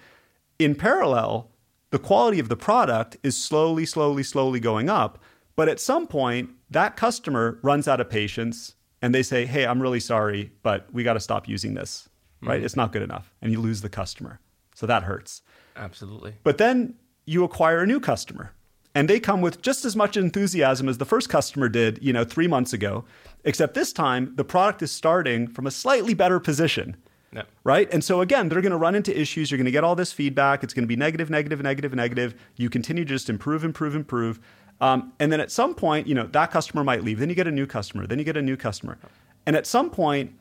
[0.58, 1.50] In parallel,
[1.90, 5.18] the quality of the product is slowly, slowly, slowly going up.
[5.56, 9.82] But at some point, that customer runs out of patience and they say, Hey, I'm
[9.82, 12.08] really sorry, but we got to stop using this,
[12.40, 12.56] right?
[12.56, 12.64] Mm-hmm.
[12.64, 13.34] It's not good enough.
[13.42, 14.40] And you lose the customer.
[14.74, 15.42] So that hurts.
[15.76, 16.34] Absolutely.
[16.42, 16.94] But then
[17.26, 18.52] you acquire a new customer
[18.94, 22.24] and they come with just as much enthusiasm as the first customer did, you know,
[22.24, 23.04] three months ago.
[23.44, 26.96] Except this time, the product is starting from a slightly better position.
[27.64, 27.88] Right.
[27.92, 29.50] And so again, they're going to run into issues.
[29.50, 30.62] You're going to get all this feedback.
[30.62, 32.34] It's going to be negative, negative, negative, negative.
[32.56, 34.38] You continue to just improve, improve, improve.
[34.82, 37.20] Um, and then at some point, you know, that customer might leave.
[37.20, 38.06] Then you get a new customer.
[38.06, 38.98] Then you get a new customer.
[39.46, 40.34] And at some point,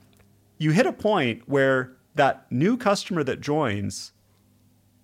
[0.58, 4.12] you hit a point where that new customer that joins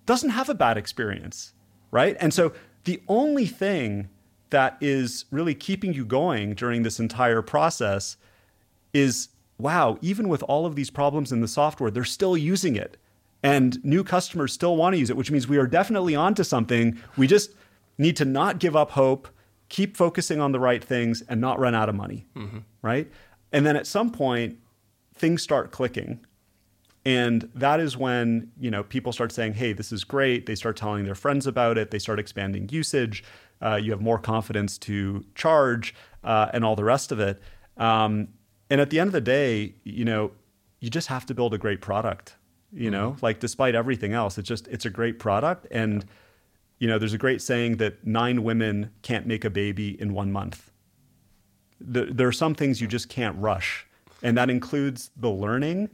[0.06, 1.52] doesn't have a bad experience.
[1.92, 2.16] Right.
[2.20, 2.52] And so
[2.84, 4.08] the only thing
[4.50, 8.16] that is really keeping you going during this entire process
[8.92, 12.96] is wow, even with all of these problems in the software, they're still using it.
[13.42, 16.98] And new customers still want to use it, which means we are definitely onto something.
[17.16, 17.52] We just
[17.98, 19.28] need to not give up hope,
[19.68, 22.26] keep focusing on the right things, and not run out of money.
[22.36, 22.58] Mm-hmm.
[22.80, 23.10] Right.
[23.52, 24.58] And then at some point,
[25.14, 26.20] things start clicking.
[27.04, 30.76] And that is when you know people start saying, "Hey, this is great." They start
[30.76, 31.90] telling their friends about it.
[31.90, 33.24] They start expanding usage.
[33.62, 37.40] Uh, you have more confidence to charge, uh, and all the rest of it.
[37.76, 38.28] Um,
[38.68, 40.32] and at the end of the day, you know,
[40.80, 42.36] you just have to build a great product.
[42.72, 43.24] You know, mm-hmm.
[43.24, 45.66] like despite everything else, it's just it's a great product.
[45.70, 46.04] And
[46.78, 50.30] you know, there's a great saying that nine women can't make a baby in one
[50.30, 50.70] month.
[51.80, 53.86] The, there are some things you just can't rush,
[54.22, 55.90] and that includes the learning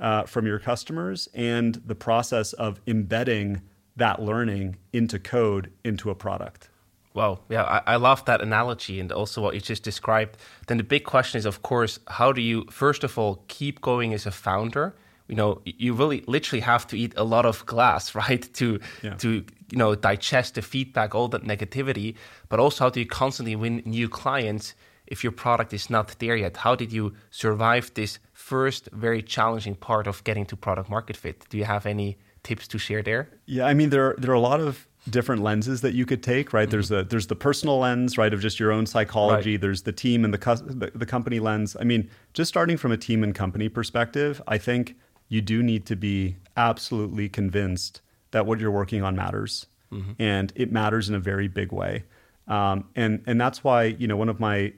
[0.00, 3.62] uh, from your customers and the process of embedding
[3.96, 6.70] that learning into code into a product.
[7.12, 10.36] Well, yeah, I, I, love that analogy and also what you just described.
[10.68, 14.14] Then the big question is, of course, how do you, first of all, keep going
[14.14, 14.94] as a founder?
[15.30, 19.14] You know, you really literally have to eat a lot of glass, right, to yeah.
[19.14, 22.16] to you know digest the feedback, all that negativity.
[22.48, 24.74] But also, how do you constantly win new clients
[25.06, 26.56] if your product is not there yet?
[26.56, 31.46] How did you survive this first very challenging part of getting to product market fit?
[31.48, 33.28] Do you have any tips to share there?
[33.46, 36.52] Yeah, I mean, there there are a lot of different lenses that you could take,
[36.52, 36.64] right?
[36.64, 36.70] Mm-hmm.
[36.70, 39.52] There's a there's the personal lens, right, of just your own psychology.
[39.52, 39.60] Right.
[39.60, 41.76] There's the team and the, the the company lens.
[41.78, 44.96] I mean, just starting from a team and company perspective, I think
[45.30, 50.12] you do need to be absolutely convinced that what you're working on matters, mm-hmm.
[50.18, 52.04] and it matters in a very big way.
[52.46, 54.74] Um, and and that's why you know one of my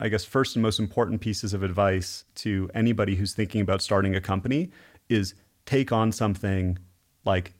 [0.00, 4.16] I guess first and most important pieces of advice to anybody who's thinking about starting
[4.16, 4.70] a company
[5.08, 5.34] is
[5.66, 6.78] take on something
[7.24, 7.52] like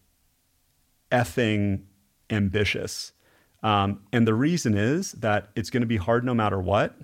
[1.12, 1.82] effing
[2.30, 3.12] ambitious.
[3.62, 6.94] Um, and the reason is that it's going to be hard no matter what.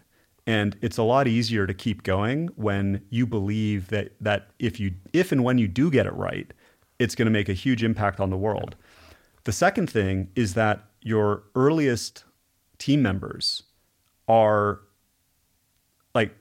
[0.47, 4.93] And it's a lot easier to keep going when you believe that that if you
[5.13, 6.53] if and when you do get it right,
[6.99, 8.75] it's going to make a huge impact on the world.
[9.45, 12.25] The second thing is that your earliest
[12.79, 13.65] team members
[14.29, 14.81] are
[16.15, 16.35] like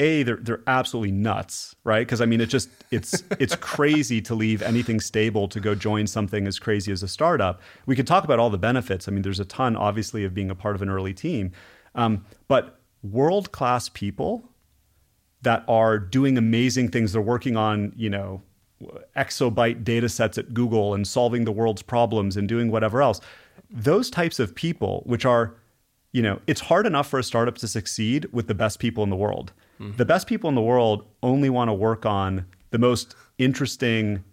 [0.00, 2.00] a they're they're absolutely nuts, right?
[2.00, 6.06] Because I mean, it's just it's it's crazy to leave anything stable to go join
[6.06, 7.60] something as crazy as a startup.
[7.86, 9.08] We could talk about all the benefits.
[9.08, 11.52] I mean, there's a ton, obviously, of being a part of an early team,
[11.94, 14.48] um, but world class people
[15.42, 17.12] that are doing amazing things.
[17.12, 18.42] They're working on you know
[19.16, 23.20] exabyte data sets at Google and solving the world's problems and doing whatever else.
[23.70, 25.56] Those types of people, which are
[26.12, 29.10] you know, it's hard enough for a startup to succeed with the best people in
[29.10, 29.52] the world.
[29.78, 29.96] Mm-hmm.
[29.96, 34.24] The best people in the world only want to work on the most interesting,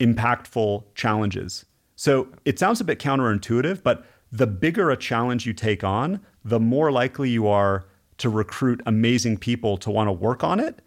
[0.00, 1.64] impactful challenges.
[1.96, 6.60] So it sounds a bit counterintuitive, but the bigger a challenge you take on, the
[6.60, 7.86] more likely you are
[8.18, 10.80] to recruit amazing people to want to work on it.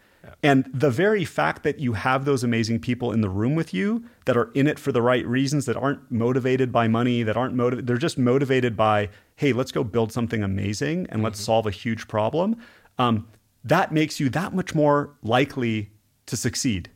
[0.43, 4.03] And the very fact that you have those amazing people in the room with you
[4.25, 7.53] that are in it for the right reasons, that aren't motivated by money, that aren't
[7.53, 11.23] motivated, they're just motivated by, hey, let's go build something amazing and mm-hmm.
[11.23, 12.57] let's solve a huge problem.
[12.97, 13.27] Um,
[13.63, 15.91] that makes you that much more likely
[16.25, 16.89] to succeed.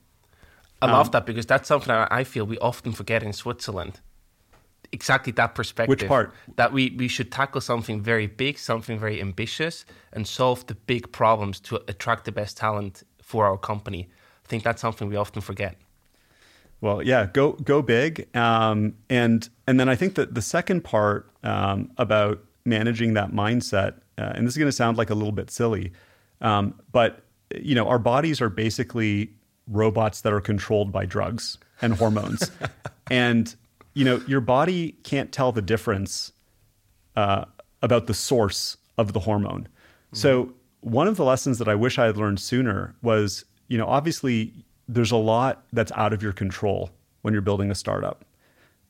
[0.82, 4.02] I love um, that because that's something I feel we often forget in Switzerland.
[4.92, 5.90] Exactly that perspective.
[5.90, 6.34] Which part?
[6.56, 11.12] That we, we should tackle something very big, something very ambitious, and solve the big
[11.12, 14.10] problems to attract the best talent for our company.
[14.46, 15.78] I think that's something we often forget.
[16.82, 21.30] Well, yeah, go go big, um, and and then I think that the second part
[21.44, 25.32] um, about managing that mindset, uh, and this is going to sound like a little
[25.32, 25.94] bit silly,
[26.42, 27.24] um, but
[27.60, 29.32] you know, our bodies are basically
[29.68, 32.52] robots that are controlled by drugs and hormones,
[33.10, 33.56] and
[33.96, 36.32] you know, your body can't tell the difference
[37.16, 37.46] uh,
[37.82, 39.64] about the source of the hormone.
[39.64, 40.18] Mm-hmm.
[40.18, 43.88] So one of the lessons that I wish I had learned sooner was, you know,
[43.88, 44.54] obviously
[44.88, 46.92] there's a lot that's out of your control
[47.24, 48.24] when you're building a startup.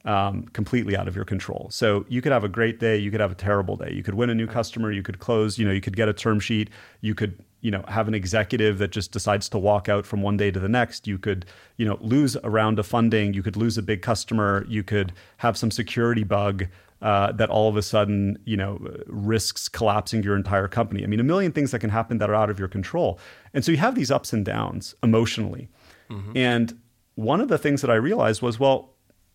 [0.03, 1.67] Um, completely out of your control.
[1.71, 3.91] So you could have a great day, you could have a terrible day.
[3.91, 6.13] You could win a new customer, you could close, you know, you could get a
[6.13, 6.69] term sheet,
[7.01, 10.37] you could, you know, have an executive that just decides to walk out from one
[10.37, 11.07] day to the next.
[11.07, 11.45] You could,
[11.79, 15.09] you know, lose a round of funding, you could lose a big customer, you could
[15.37, 16.67] have some security bug.
[17.01, 21.03] uh, that all of a sudden, you know, risks collapsing your entire company.
[21.03, 23.19] I mean, a million things that can happen that are out of your control.
[23.53, 25.69] And so you have these ups and downs emotionally.
[26.09, 26.31] Mm-hmm.
[26.35, 26.79] And
[27.15, 28.93] one of the things that I realized was, well,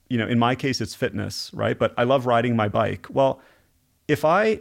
[0.08, 1.78] you know, in my case, it's fitness, right?
[1.78, 3.06] But I love riding my bike.
[3.10, 3.40] Well,
[4.08, 4.60] if I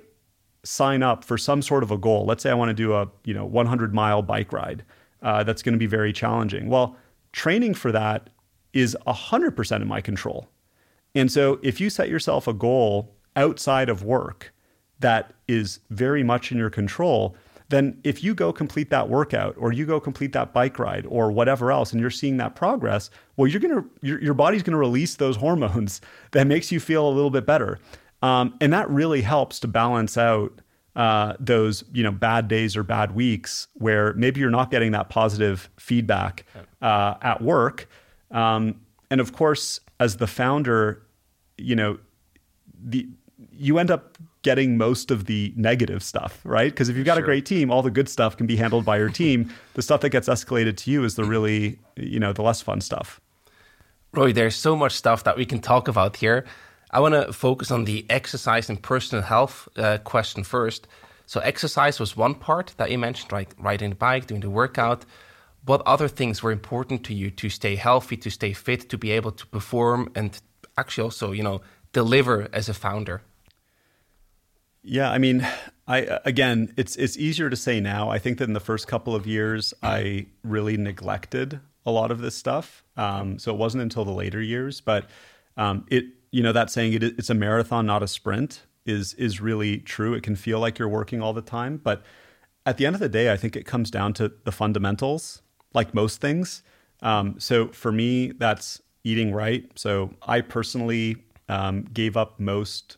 [0.63, 3.07] sign up for some sort of a goal, let's say I want to do a,
[3.23, 4.83] you know, 100 mile bike ride,
[5.21, 6.69] uh, that's going to be very challenging.
[6.69, 6.95] Well,
[7.31, 8.29] training for that
[8.73, 10.47] is 100% in my control.
[11.15, 14.53] And so if you set yourself a goal outside of work
[14.99, 17.35] that is very much in your control,
[17.69, 21.31] then if you go complete that workout or you go complete that bike ride or
[21.31, 24.73] whatever else and you're seeing that progress, well, you're going to, your, your body's going
[24.73, 27.79] to release those hormones that makes you feel a little bit better.
[28.21, 30.61] Um, and that really helps to balance out
[30.95, 35.09] uh, those you know bad days or bad weeks where maybe you're not getting that
[35.09, 36.45] positive feedback
[36.81, 37.87] uh, at work.
[38.31, 41.01] Um, and of course, as the founder,
[41.57, 41.99] you know,
[42.83, 43.07] the
[43.51, 46.71] you end up getting most of the negative stuff, right?
[46.71, 47.23] Because if you've got sure.
[47.23, 49.53] a great team, all the good stuff can be handled by your team.
[49.73, 52.79] the stuff that gets escalated to you is the really, you know, the less fun
[52.79, 53.19] stuff.
[54.13, 56.45] Roy, there's so much stuff that we can talk about here.
[56.91, 60.87] I want to focus on the exercise and personal health uh, question first.
[61.25, 65.05] So, exercise was one part that you mentioned, like Riding the bike, doing the workout
[65.65, 69.11] what other things were important to you to stay healthy, to stay fit, to be
[69.11, 70.39] able to perform and
[70.77, 71.61] actually also, you know,
[71.93, 73.21] deliver as a founder?
[74.81, 75.45] Yeah, I mean,
[75.87, 78.09] I again, it's it's easier to say now.
[78.09, 82.19] I think that in the first couple of years, I really neglected a lot of
[82.19, 82.83] this stuff.
[82.95, 85.05] Um, so it wasn't until the later years, but
[85.57, 89.41] um, it, you know, that saying it, it's a marathon, not a sprint, is is
[89.41, 90.13] really true.
[90.13, 92.03] It can feel like you're working all the time, but
[92.65, 95.41] at the end of the day, I think it comes down to the fundamentals
[95.73, 96.63] like most things.
[97.01, 99.69] Um, so for me, that's eating right.
[99.75, 102.97] So I personally um, gave up most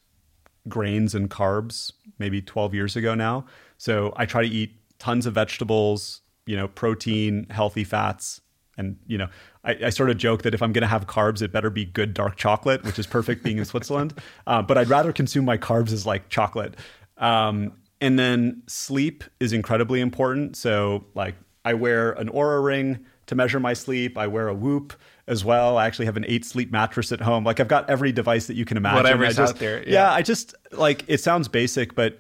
[0.68, 3.46] grains and carbs maybe 12 years ago now.
[3.78, 8.41] So I try to eat tons of vegetables, you know, protein, healthy fats.
[8.78, 9.28] And, you know,
[9.64, 11.86] I, I sort of joke that if I'm going to have carbs, it better be
[11.86, 14.14] good dark chocolate, which is perfect being in Switzerland.
[14.48, 16.76] Uh, but I'd rather consume my carbs as like chocolate.
[17.18, 20.56] Um, and then sleep is incredibly important.
[20.56, 24.18] So, like, I wear an Oura ring to measure my sleep.
[24.18, 24.94] I wear a Whoop
[25.28, 25.78] as well.
[25.78, 27.44] I actually have an eight sleep mattress at home.
[27.44, 29.04] Like I've got every device that you can imagine.
[29.04, 29.80] Whatever's just, out there.
[29.84, 29.94] Yeah.
[29.94, 30.12] yeah.
[30.12, 32.20] I just like it sounds basic, but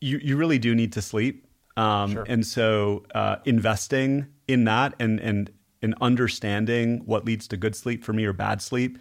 [0.00, 1.46] you you really do need to sleep.
[1.76, 2.24] Um, sure.
[2.28, 5.50] And so uh, investing in that and and
[5.82, 8.98] and understanding what leads to good sleep for me or bad sleep.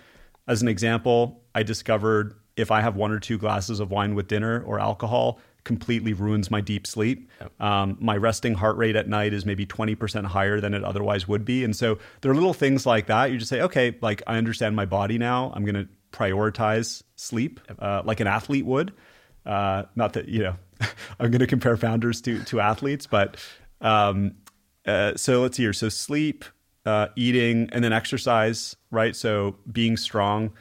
[0.48, 4.28] As an example, I discovered if I have one or two glasses of wine with
[4.28, 7.30] dinner or alcohol, completely ruins my deep sleep.
[7.60, 11.44] Um, my resting heart rate at night is maybe 20% higher than it otherwise would
[11.44, 11.66] be.
[11.66, 13.32] And so there are little things like that.
[13.32, 15.52] You just say, okay, like I understand my body now.
[15.54, 18.94] I'm going to prioritize sleep uh, like an athlete would.
[19.46, 20.56] Uh, not that, you know,
[21.20, 23.36] I'm going to compare founders to, to athletes, but
[23.82, 24.36] um,
[24.86, 25.74] uh, so let's see here.
[25.74, 26.46] So sleep,
[26.88, 29.14] uh, eating, and then exercise, right?
[29.14, 30.54] So being strong.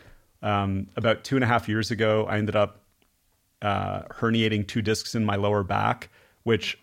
[0.42, 2.80] Um, about two and a half years ago, I ended up
[3.62, 6.10] uh, herniating two discs in my lower back,
[6.42, 6.78] which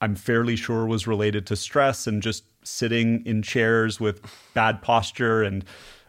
[0.00, 4.20] I'm fairly sure was related to stress and just sitting in chairs with
[4.52, 5.64] bad posture and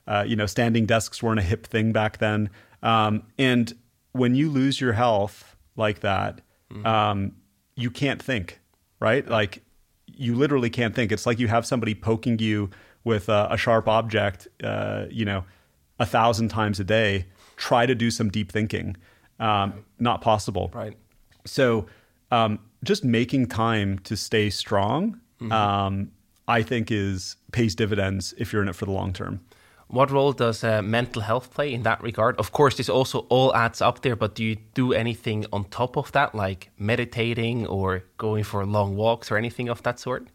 [0.07, 2.49] uh, you know standing desks weren't a hip thing back then.
[2.81, 3.71] Um, and
[4.13, 6.85] when you lose your health like that, mm-hmm.
[6.87, 7.33] um,
[7.75, 8.59] you can't think,
[8.99, 9.27] right?
[9.27, 9.61] Like
[10.15, 11.11] you literally can't think.
[11.11, 12.69] It's like you have somebody poking you
[13.03, 15.43] with a, a sharp object, uh, you know,
[15.99, 17.25] a thousand times a day.
[17.55, 18.97] Try to do some deep thinking
[19.39, 20.71] um, not possible.
[20.73, 20.97] Right.
[21.45, 21.87] So
[22.31, 25.51] um, just making time to stay strong, mm-hmm.
[25.51, 26.11] um,
[26.47, 29.41] I think, is pays dividends if you're in it for the long term.
[29.87, 32.37] What role does uh, mental health play in that regard?
[32.37, 35.97] Of course, this also all adds up there, but do you do anything on top
[35.97, 40.27] of that, like meditating or going for long walks or anything of that sort?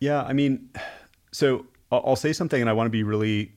[0.00, 0.70] Yeah, I mean,
[1.32, 3.52] so I'll say something, and I want to be really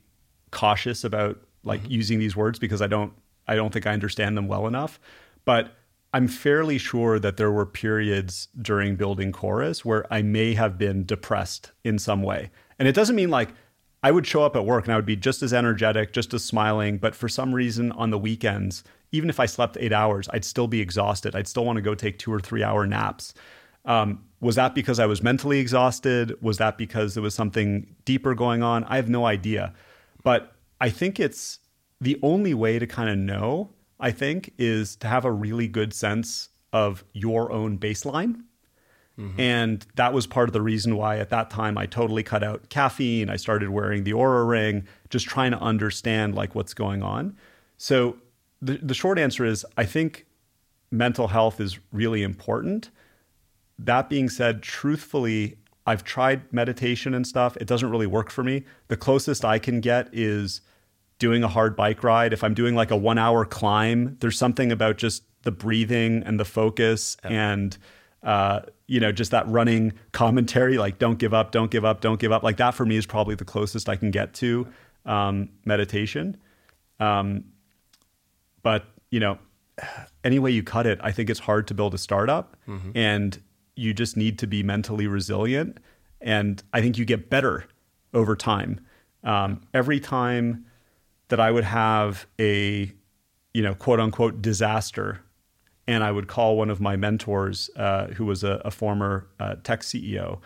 [0.52, 1.92] cautious about like mm-hmm.
[1.92, 3.14] using these words because I don't
[3.48, 5.00] I don't think I understand them well enough.
[5.46, 5.74] But
[6.14, 11.06] I'm fairly sure that there were periods during building Chorus where I may have been
[11.06, 12.52] depressed in some way.
[12.78, 13.50] And it doesn't mean like
[14.04, 16.44] I would show up at work and I would be just as energetic, just as
[16.44, 20.46] smiling, but for some reason on the weekends, even if I slept eight hours, I'd
[20.46, 21.36] still be exhausted.
[21.36, 23.34] I'd still want to go take two or three hour naps.
[23.86, 26.36] Um, was that because I was mentally exhausted?
[26.42, 28.84] Was that because there was something deeper going on?
[28.86, 29.74] I have no idea.
[30.24, 31.60] But I think it's
[32.00, 35.94] the only way to kind of know, I think, is to have a really good
[35.94, 38.44] sense of your own baseline.
[39.22, 39.40] Mm-hmm.
[39.40, 42.70] And that was part of the reason why at that time I totally cut out
[42.70, 43.30] caffeine.
[43.30, 47.38] I started wearing the Oura ring, just trying to understand like what's going on.
[47.78, 48.18] So
[48.62, 50.26] the, the short answer is I think
[50.90, 52.90] mental health is really important.
[53.78, 57.56] That being said, truthfully, I've tried meditation and stuff.
[57.58, 58.64] It doesn't really work for me.
[58.88, 60.62] The closest I can get is
[61.20, 62.34] doing a hard bike ride.
[62.34, 66.40] If I'm doing like a one hour climb, there's something about just the breathing and
[66.40, 67.78] the focus and,
[68.24, 72.20] uh, you know, just that running commentary, like don't give up, don't give up, don't
[72.20, 72.44] give up.
[72.44, 74.68] Like that for me is probably the closest I can get to
[75.06, 76.38] um, meditation.
[77.00, 77.46] Um,
[78.64, 79.40] but, you know,
[80.24, 82.58] any way you cut it, I think it's hard to build a startup.
[82.68, 82.92] Mm-hmm.
[82.94, 83.42] And
[83.76, 85.80] you just need to be mentally resilient.
[86.20, 87.66] And I think you get better
[88.14, 88.82] over time.
[89.24, 90.66] Um, every time
[91.30, 92.92] that I would have a,
[93.54, 95.22] you know, quote unquote disaster,
[95.88, 99.56] and I would call one of my mentors, uh, who was a, a former uh,
[99.64, 100.40] tech CEO,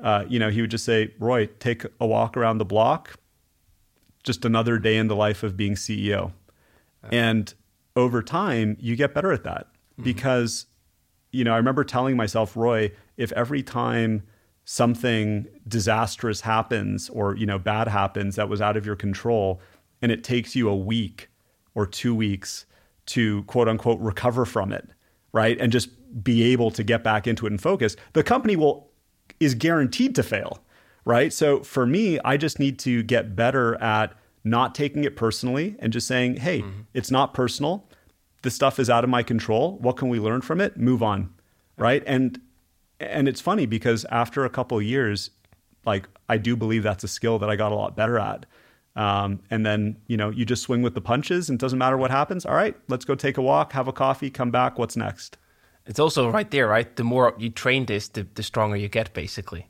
[0.00, 3.18] uh, you know, he would just say, Roy, take a walk around the block.
[4.22, 6.32] Just another day in the life of being CEO.
[7.12, 7.54] And
[7.94, 10.02] over time, you get better at that mm-hmm.
[10.02, 10.66] because
[11.36, 14.22] you know, I remember telling myself, Roy, if every time
[14.64, 19.60] something disastrous happens or, you know, bad happens that was out of your control
[20.00, 21.28] and it takes you a week
[21.74, 22.64] or 2 weeks
[23.06, 24.88] to quote unquote recover from it,
[25.32, 25.58] right?
[25.60, 25.90] And just
[26.22, 28.90] be able to get back into it and focus, the company will
[29.40, 30.60] is guaranteed to fail,
[31.04, 31.32] right?
[31.32, 35.92] So for me, I just need to get better at not taking it personally and
[35.92, 36.82] just saying, "Hey, mm-hmm.
[36.94, 37.88] it's not personal
[38.46, 39.76] this stuff is out of my control.
[39.78, 40.76] What can we learn from it?
[40.76, 41.34] Move on,
[41.76, 42.02] right?
[42.06, 42.40] And
[43.00, 45.30] and it's funny because after a couple years,
[45.84, 48.46] like I do believe that's a skill that I got a lot better at.
[48.96, 51.96] Um, and then you know you just swing with the punches, and it doesn't matter
[51.96, 52.46] what happens.
[52.46, 54.78] All right, let's go take a walk, have a coffee, come back.
[54.78, 55.36] What's next?
[55.86, 56.96] It's also right there, right?
[56.96, 59.68] The more you train this, the, the stronger you get, basically.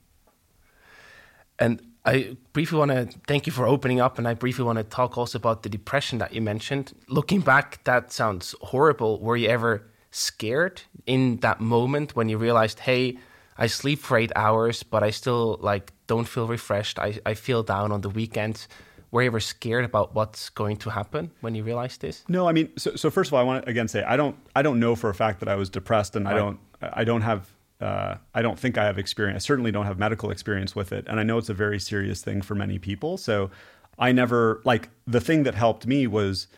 [1.58, 4.84] And I briefly want to thank you for opening up, and I briefly want to
[4.84, 6.92] talk also about the depression that you mentioned.
[7.08, 9.20] Looking back, that sounds horrible.
[9.20, 13.18] Were you ever scared in that moment when you realized, hey,
[13.58, 16.98] I sleep for eight hours, but I still like don't feel refreshed.
[16.98, 18.68] I, I feel down on the weekends.
[19.10, 22.24] Were you ever scared about what's going to happen when you realized this?
[22.28, 24.36] No, I mean, so, so first of all, I want to again say I don't
[24.54, 26.34] I don't know for a fact that I was depressed, and right.
[26.34, 27.50] I don't I don't have
[27.80, 29.44] uh, I don't think I have experience.
[29.44, 32.22] I certainly don't have medical experience with it, and I know it's a very serious
[32.22, 33.16] thing for many people.
[33.16, 33.50] So
[33.98, 36.48] I never like the thing that helped me was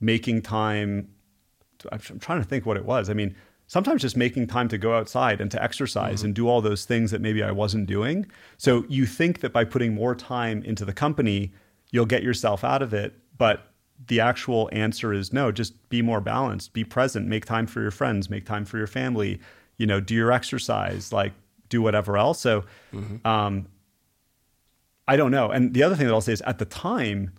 [0.00, 1.08] making time.
[1.90, 3.10] I'm trying to think what it was.
[3.10, 3.34] I mean,
[3.66, 6.26] sometimes just making time to go outside and to exercise mm-hmm.
[6.26, 8.26] and do all those things that maybe I wasn't doing.
[8.56, 11.52] So you think that by putting more time into the company,
[11.92, 13.68] you'll get yourself out of it, but
[14.08, 15.52] the actual answer is no.
[15.52, 18.88] Just be more balanced, be present, make time for your friends, make time for your
[18.88, 19.38] family
[19.82, 21.32] you know, do your exercise, like
[21.68, 22.40] do whatever else.
[22.40, 23.26] So, mm-hmm.
[23.26, 23.66] um,
[25.08, 25.50] I don't know.
[25.50, 27.32] And the other thing that I'll say is at the time,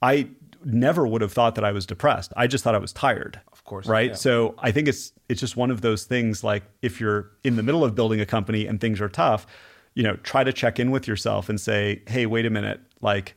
[0.00, 0.28] I
[0.64, 2.32] never would have thought that I was depressed.
[2.36, 3.40] I just thought I was tired.
[3.50, 3.88] Of course.
[3.88, 4.10] Right.
[4.10, 4.14] Yeah.
[4.14, 7.64] So I think it's it's just one of those things like if you're in the
[7.64, 9.46] middle of building a company and things are tough,
[9.94, 13.34] you know, try to check in with yourself and say, hey, wait a minute, like,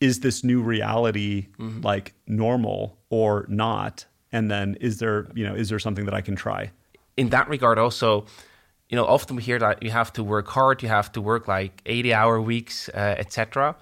[0.00, 1.80] is this new reality mm-hmm.
[1.80, 4.04] like normal or not?
[4.32, 6.70] And then is there, you know, is there something that I can try?
[7.16, 8.26] in that regard, also,
[8.88, 11.48] you know, often we hear that you have to work hard, you have to work
[11.48, 13.74] like 80 hour weeks, uh, etc.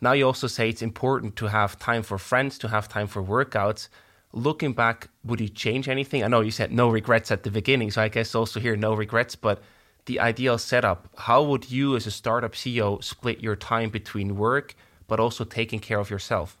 [0.00, 3.22] Now you also say it's important to have time for friends, to have time for
[3.22, 3.88] workouts.
[4.32, 6.22] Looking back, would you change anything?
[6.22, 8.94] I know you said no regrets at the beginning, so I guess also here no
[8.94, 9.62] regrets, but
[10.06, 14.74] the ideal setup, how would you as a startup CEO split your time between work
[15.10, 16.56] but also taking care of yourself?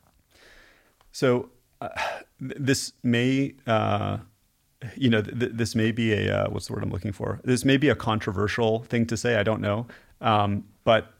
[1.12, 1.48] So
[1.80, 1.88] uh,
[2.38, 4.18] this may uh,
[4.96, 7.40] you know, th- this may be a uh, what's the word I'm looking for?
[7.44, 9.36] This may be a controversial thing to say.
[9.36, 9.86] I don't know,
[10.20, 11.12] um, but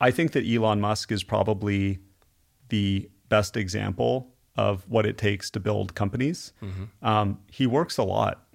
[0.00, 1.98] I think that Elon Musk is probably
[2.68, 6.52] the best example of what it takes to build companies.
[6.62, 7.06] Mm-hmm.
[7.06, 8.46] Um, he works a lot,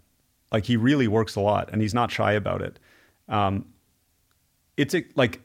[0.51, 2.79] like he really works a lot, and he's not shy about it.
[3.27, 3.65] Um,
[4.77, 5.41] it's a, like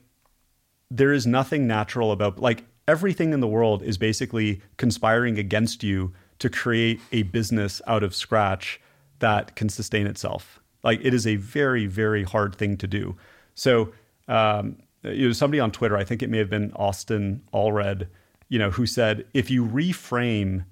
[0.90, 6.12] there is nothing natural about like everything in the world is basically conspiring against you
[6.38, 8.80] to create a business out of scratch
[9.18, 10.60] that can sustain itself.
[10.82, 13.16] Like it is a very, very hard thing to do.
[13.54, 13.92] So,
[14.28, 18.08] um, you know, somebody on Twitter, I think it may have been Austin Allred,
[18.48, 20.64] you know, who said if you reframe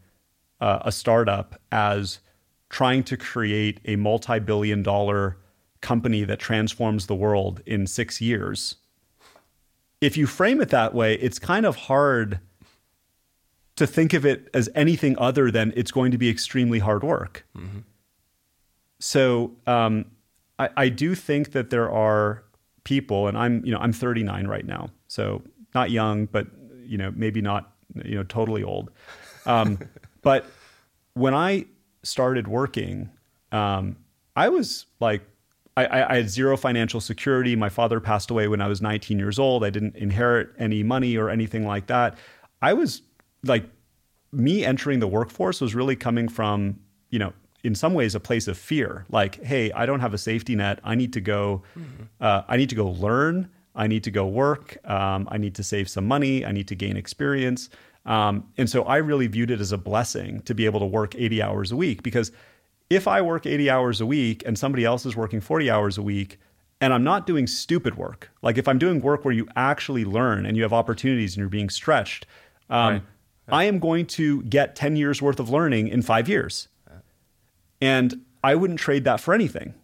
[0.61, 2.21] uh, a startup as
[2.69, 5.37] trying to create a multi-billion dollar
[5.81, 8.77] company that transforms the world in six years,
[10.05, 12.39] if you frame it that way, it's kind of hard
[13.77, 17.47] to think of it as anything other than it's going to be extremely hard work.
[17.57, 17.81] Mm-hmm.
[19.01, 20.05] So um,
[20.59, 22.45] I, I do think that there are
[22.85, 25.43] people, and I'm you know I'm 39 right now, so
[25.75, 26.49] not young, but
[26.85, 27.73] you know maybe not
[28.05, 28.91] you know totally old.
[29.47, 29.79] Um,
[30.23, 30.45] but
[31.15, 31.65] when I
[32.03, 33.11] started working,
[33.53, 33.97] um,
[34.37, 35.23] I was like,
[35.77, 37.57] I, I, had zero financial security.
[37.57, 39.65] My father passed away when I was 19 years old.
[39.65, 42.17] I didn't inherit any money or anything like that.
[42.63, 43.03] I was
[43.43, 43.65] like,
[44.33, 46.79] me entering the workforce was really coming from,
[47.11, 47.33] you know,
[47.65, 49.05] in some ways a place of fear.
[49.11, 50.79] Like, hey, I don't have a safety net.
[50.85, 51.63] I need to go.
[51.77, 52.03] Mm-hmm.
[52.21, 53.49] Uh, I need to go learn.
[53.75, 54.77] I need to go work.
[54.89, 56.45] Um, I need to save some money.
[56.45, 57.71] I need to gain experience.
[58.07, 61.15] Um, and so I really viewed it as a blessing to be able to work
[61.17, 62.31] 80 hours a week because
[62.95, 66.03] if I work 80 hours a week and somebody else is working 40 hours a
[66.03, 66.39] week,
[66.81, 70.47] and I'm not doing stupid work, like if I'm doing work where you actually learn
[70.47, 72.27] and you have opportunities and you're being stretched,
[72.71, 73.03] um, right.
[73.49, 76.69] I am going to get 10 years worth of learning in five years.
[77.81, 79.75] And I wouldn't trade that for anything.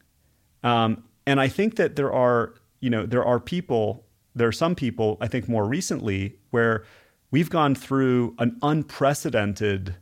[0.63, 4.75] Um, and I think that there are, you know, there are people, there are some
[4.75, 6.85] people, I think more recently, where
[7.31, 9.97] we've gone through an unprecedented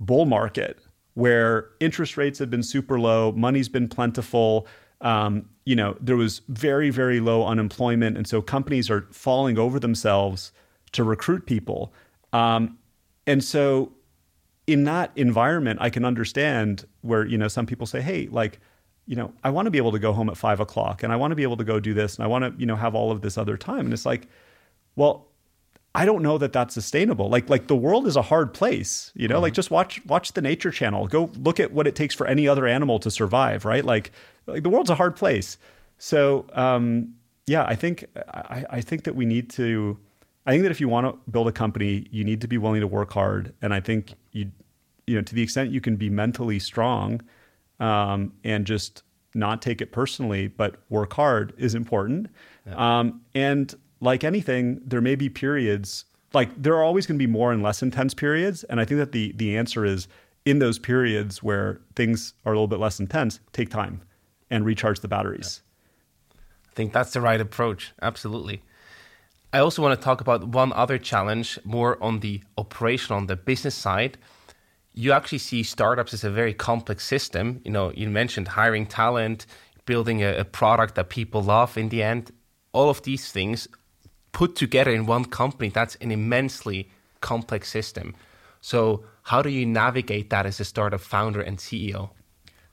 [0.00, 0.78] bull market
[1.14, 4.66] where interest rates have been super low, money's been plentiful.
[5.00, 8.16] Um, you know, there was very, very low unemployment.
[8.16, 10.52] And so companies are falling over themselves
[10.92, 11.92] to recruit people.
[12.32, 12.78] Um,
[13.26, 13.92] and so
[14.66, 18.60] in that environment, I can understand where, you know, some people say, hey, like,
[19.06, 21.16] you know, I want to be able to go home at five o'clock and I
[21.16, 22.94] want to be able to go do this and I want to, you know, have
[22.94, 23.80] all of this other time.
[23.80, 24.28] And it's like,
[24.94, 25.28] well,
[25.94, 27.28] I don't know that that's sustainable.
[27.28, 29.36] Like like the world is a hard place, you know.
[29.36, 29.42] Mm-hmm.
[29.42, 31.06] Like just watch watch the Nature Channel.
[31.06, 33.84] Go look at what it takes for any other animal to survive, right?
[33.84, 34.10] Like
[34.46, 35.58] like the world's a hard place.
[35.98, 37.14] So um,
[37.46, 39.98] yeah, I think I, I think that we need to.
[40.46, 42.80] I think that if you want to build a company, you need to be willing
[42.80, 44.50] to work hard, and I think you
[45.06, 47.20] you know to the extent you can be mentally strong
[47.80, 49.02] um, and just
[49.34, 52.28] not take it personally, but work hard is important.
[52.66, 53.00] Yeah.
[53.00, 57.30] Um, and like anything, there may be periods like there are always going to be
[57.30, 60.08] more and less intense periods, and I think that the the answer is
[60.44, 64.02] in those periods where things are a little bit less intense, take time
[64.50, 65.62] and recharge the batteries.
[65.62, 66.40] Yeah.
[66.70, 67.92] I think that's the right approach.
[68.00, 68.62] Absolutely.
[69.52, 73.36] I also want to talk about one other challenge more on the operational, on the
[73.36, 74.16] business side.
[74.94, 77.60] You actually see startups as a very complex system.
[77.64, 79.46] You know, you mentioned hiring talent,
[79.84, 82.32] building a, a product that people love in the end.
[82.72, 83.68] All of these things
[84.32, 88.14] put together in one company, that's an immensely complex system.
[88.60, 92.10] So, how do you navigate that as a startup founder and CEO?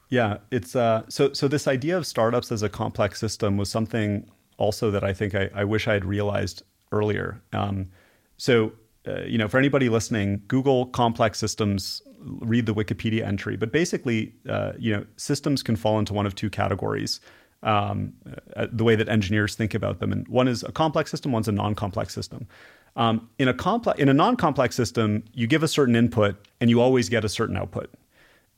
[0.09, 1.47] Yeah, it's uh, so so.
[1.47, 5.49] This idea of startups as a complex system was something also that I think I,
[5.53, 7.41] I wish I had realized earlier.
[7.53, 7.89] Um,
[8.37, 8.71] so,
[9.07, 13.55] uh, you know, for anybody listening, Google complex systems, read the Wikipedia entry.
[13.55, 17.19] But basically, uh, you know, systems can fall into one of two categories
[17.63, 18.13] um,
[18.55, 20.11] uh, the way that engineers think about them.
[20.11, 22.47] And one is a complex system, one's a non-complex system.
[22.95, 26.81] Um, in a complex, in a non-complex system, you give a certain input and you
[26.81, 27.93] always get a certain output.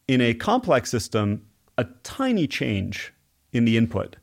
[0.07, 1.45] In a complex system,
[1.77, 3.13] a tiny change
[3.53, 4.15] in the input,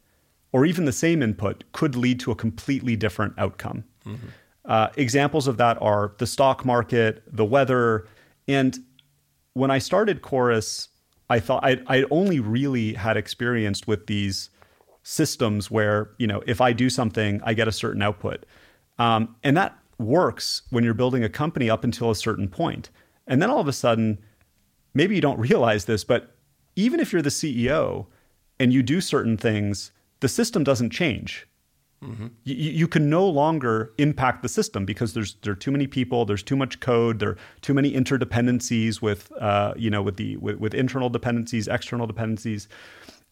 [0.53, 3.85] or even the same input, could lead to a completely different outcome.
[4.07, 4.27] Mm-hmm.
[4.65, 8.07] Uh, examples of that are the stock market, the weather,
[8.47, 8.79] and
[9.55, 10.89] when I started Chorus,
[11.29, 14.51] I thought I I only really had experienced with these
[15.09, 18.45] systems where you know if I do something, I get a certain output,
[18.99, 22.91] um, and that works when you're building a company up until a certain point,
[23.27, 24.19] and then all of a sudden,
[24.93, 26.37] maybe you don't realize this, but
[26.77, 28.07] even if you're the CEO
[28.61, 31.47] and you do certain things, the system doesn't change.
[32.05, 32.27] Mm-hmm.
[32.45, 36.25] You, you, can no longer impact the system because there's there are too many people,
[36.25, 40.37] there's too much code, there are too many interdependencies with uh, you know with the
[40.37, 42.69] with, with internal dependencies, external dependencies.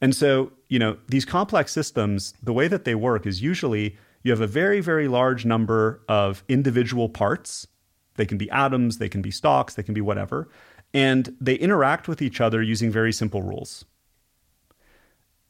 [0.00, 4.32] And so, you know, these complex systems, the way that they work is usually you
[4.32, 7.66] have a very, very large number of individual parts.
[8.16, 10.48] They can be atoms, they can be stocks, they can be whatever.
[10.92, 13.84] And they interact with each other using very simple rules.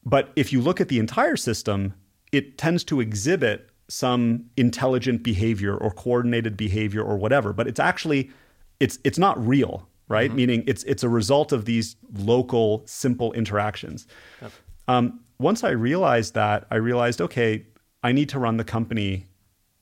[0.05, 1.93] But if you look at the entire system,
[2.31, 8.29] it tends to exhibit some intelligent behavior or coordinated behavior or whatever, but it's actually
[8.79, 10.29] it's it's not real right?
[10.29, 10.37] Mm-hmm.
[10.37, 14.07] Meaning it's it's a result of these local simple interactions.
[14.41, 14.51] Yep.
[14.87, 17.65] Um, once I realized that, I realized okay,
[18.03, 19.25] I need to run the company.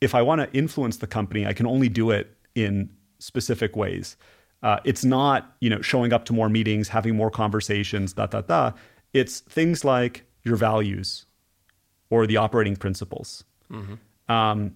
[0.02, 4.18] If I want to influence the company, I can only do it in specific ways.
[4.64, 8.42] Uh, it's not you know showing up to more meetings, having more conversations, da da
[8.42, 8.72] da.
[9.14, 11.26] It's things like your values
[12.10, 13.44] or the operating principles.
[13.72, 14.32] Mm-hmm.
[14.32, 14.76] Um,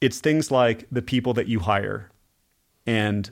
[0.00, 2.10] it's things like the people that you hire
[2.86, 3.30] and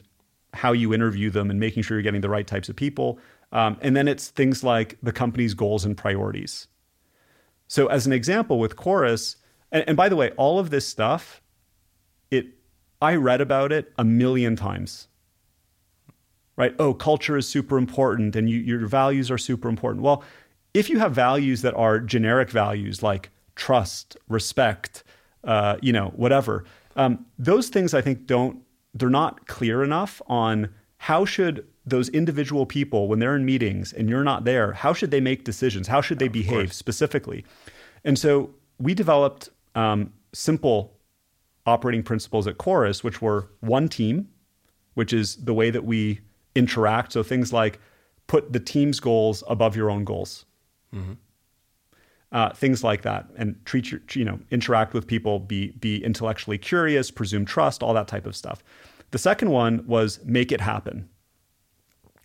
[0.59, 3.19] how you interview them and making sure you're getting the right types of people.
[3.53, 6.69] Um, and then it's things like the company's goals and priorities.
[7.69, 9.37] So, as an example, with Chorus,
[9.73, 11.41] and, and by the way, all of this stuff,
[12.31, 12.47] it
[13.01, 15.09] I read about it a million times.
[16.59, 16.75] right?
[16.79, 20.03] Oh, culture is super important and you, your values are super important.
[20.03, 20.25] Well,
[20.75, 25.05] if you have values that are generic values like trust, respect,
[25.45, 26.65] uh, you know, whatever,
[26.97, 28.63] um, those things I think don't,
[28.95, 34.09] they're not clear enough on how should those individual people, when they're in meetings and
[34.09, 35.89] you're not there, how should they make decisions?
[35.89, 37.45] How should they behave specifically?
[38.05, 40.99] And so we developed um, simple
[41.67, 44.29] operating principles at Chorus, which were one team,
[44.95, 46.21] which is the way that we
[46.55, 47.13] interact.
[47.13, 47.79] So things like
[48.27, 50.45] put the team's goals above your own goals.
[50.95, 51.13] Mm-hmm.
[52.31, 56.59] Uh, things like that, and treat your, you know, interact with people, be be intellectually
[56.59, 58.63] curious, presume trust, all that type of stuff.
[59.13, 61.09] The second one was make it happen,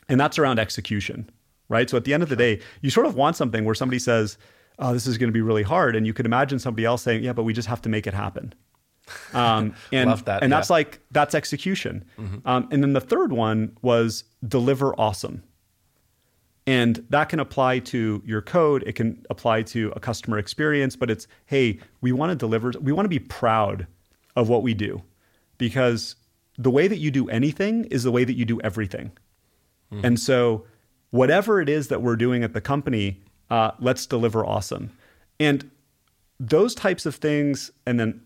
[0.10, 1.30] and that's around execution,
[1.70, 1.89] right?
[1.89, 4.38] So at the end of the day, you sort of want something where somebody says,
[4.78, 7.24] "Oh, this is going to be really hard," and you could imagine somebody else saying,
[7.24, 8.54] "Yeah, but we just have to make it happen."
[9.34, 10.58] Um, and that, and yeah.
[10.58, 12.06] that's like that's execution.
[12.18, 12.47] Mm-hmm.
[12.47, 15.43] Um, and then the third one was deliver awesome.
[16.66, 18.84] And that can apply to your code.
[18.88, 22.93] It can apply to a customer experience, but it's, hey, we want to deliver, we
[22.93, 23.86] want to be proud
[24.36, 25.01] of what we do
[25.57, 26.16] because
[26.57, 29.11] the way that you do anything is the way that you do everything.
[29.91, 30.05] Mm-hmm.
[30.05, 30.66] And so,
[31.11, 34.91] whatever it is that we're doing at the company, uh, let's deliver awesome.
[35.39, 35.70] And
[36.39, 38.22] those types of things, and then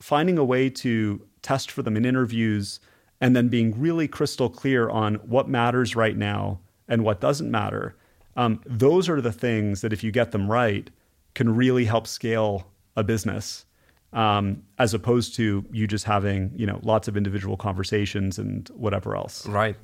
[0.00, 2.80] finding a way to test for them in interviews
[3.20, 6.58] and then being really crystal clear on what matters right now
[6.90, 7.96] and what doesn't matter.
[8.36, 10.90] Um, those are the things that, if you get them right,
[11.34, 12.66] can really help scale
[12.96, 13.64] a business,
[14.12, 19.16] um, as opposed to you just having you know lots of individual conversations and whatever
[19.16, 19.46] else.
[19.46, 19.76] Right.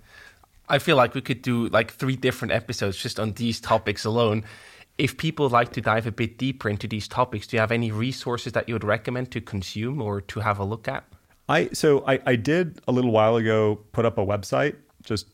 [0.69, 4.45] I feel like we could do like three different episodes just on these topics alone
[4.99, 7.91] if people like to dive a bit deeper into these topics, do you have any
[7.91, 11.05] resources that you would recommend to consume or to have a look at?
[11.49, 15.27] I so I, I did a little while ago put up a website, just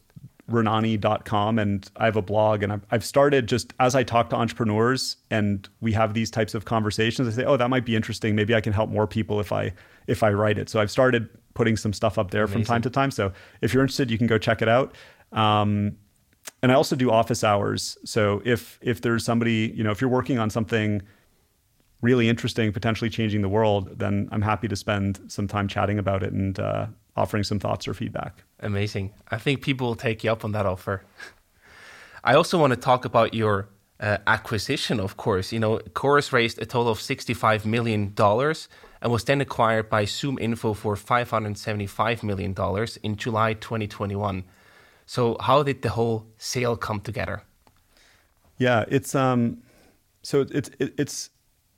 [0.50, 4.36] renani.com and I have a blog and I've, I've started just as I talk to
[4.36, 8.34] entrepreneurs and we have these types of conversations, I say, oh, that might be interesting.
[8.34, 9.72] Maybe I can help more people if I
[10.06, 10.68] if I write it.
[10.68, 12.64] So I've started putting some stuff up there Amazing.
[12.64, 13.10] from time to time.
[13.10, 14.94] So if you're interested, you can go check it out.
[15.32, 15.96] Um,
[16.62, 17.96] and I also do office hours.
[18.04, 21.02] So if if there's somebody, you know, if you're working on something
[22.02, 26.22] really interesting, potentially changing the world, then I'm happy to spend some time chatting about
[26.22, 26.86] it and uh,
[27.16, 28.42] offering some thoughts or feedback.
[28.60, 29.12] Amazing.
[29.30, 31.04] I think people will take you up on that offer.
[32.24, 35.52] I also want to talk about your uh, acquisition, of course.
[35.52, 40.76] You know, Chorus raised a total of $65 million and was then acquired by ZoomInfo
[40.76, 42.54] for $575 million
[43.02, 44.44] in July 2021.
[45.06, 47.42] So how did the whole sale come together?
[48.58, 49.62] Yeah, it's um,
[50.22, 51.30] so it's it, it's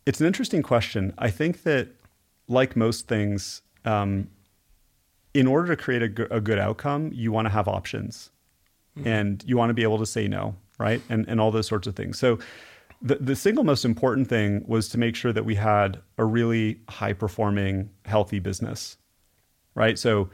[0.07, 1.15] it's an interesting question.
[1.19, 1.89] I think that
[2.49, 4.29] like most things, um,
[5.33, 8.31] in order to create a, g- a good outcome, you want to have options,
[8.99, 9.09] mm-hmm.
[9.09, 11.87] and you want to be able to say no, right, and and all those sorts
[11.87, 12.19] of things.
[12.19, 12.39] So.
[13.03, 16.81] The, the single most important thing was to make sure that we had a really
[16.89, 18.97] high performing, healthy business,
[19.75, 19.99] right?
[19.99, 20.31] So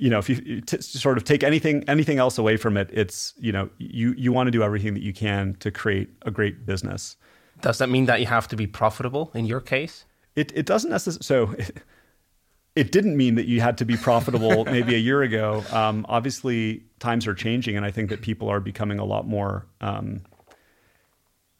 [0.00, 3.34] you know, if you t- sort of take anything anything else away from it, it's
[3.38, 6.66] you know, you you want to do everything that you can to create a great
[6.66, 7.16] business.
[7.60, 10.04] Does that mean that you have to be profitable in your case?
[10.34, 11.24] It it doesn't necessarily.
[11.24, 11.52] So.
[11.58, 11.82] It,
[12.76, 15.64] it didn't mean that you had to be profitable maybe a year ago.
[15.72, 19.66] Um, obviously, times are changing, and I think that people are becoming a lot more
[19.80, 20.20] um,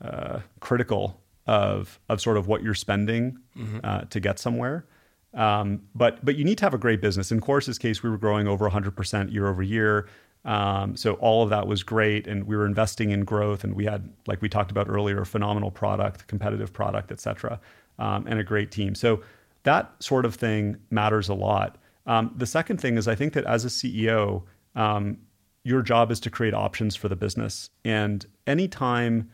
[0.00, 3.78] uh, critical of of sort of what you're spending mm-hmm.
[3.82, 4.84] uh, to get somewhere.
[5.32, 7.32] Um, but but you need to have a great business.
[7.32, 10.08] In Chorus's case, we were growing over 100% year over year.
[10.46, 13.84] Um, so all of that was great, and we were investing in growth, and we
[13.84, 17.60] had, like we talked about earlier, a phenomenal product, competitive product, et cetera,
[17.98, 18.94] um, and a great team.
[18.94, 19.22] So
[19.64, 21.78] that sort of thing matters a lot.
[22.06, 24.44] Um, the second thing is, I think that as a CEO,
[24.76, 25.18] um,
[25.64, 29.28] your job is to create options for the business, and anytime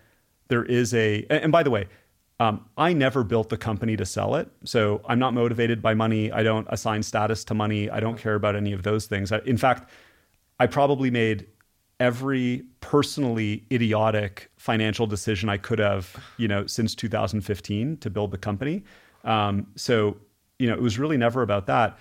[0.48, 1.88] there is a, and by the way,
[2.40, 4.50] um, I never built the company to sell it.
[4.64, 6.32] So I'm not motivated by money.
[6.32, 7.88] I don't assign status to money.
[7.88, 9.30] I don't care about any of those things.
[9.30, 9.90] In fact,
[10.62, 11.48] I probably made
[11.98, 18.38] every personally idiotic financial decision I could have, you know, since 2015 to build the
[18.38, 18.84] company.
[19.24, 20.16] Um, so,
[20.60, 21.98] you know, it was really never about that.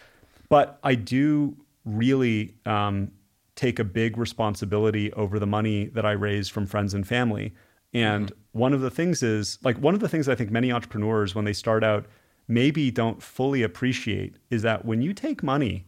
[0.48, 3.12] But I do really um,
[3.56, 7.56] take a big responsibility over the money that I raise from friends and family.
[7.96, 8.60] And mm-hmm.
[8.60, 11.46] one of the things is like one of the things I think many entrepreneurs, when
[11.46, 12.06] they start out,
[12.48, 15.88] maybe don't fully appreciate is that when you take money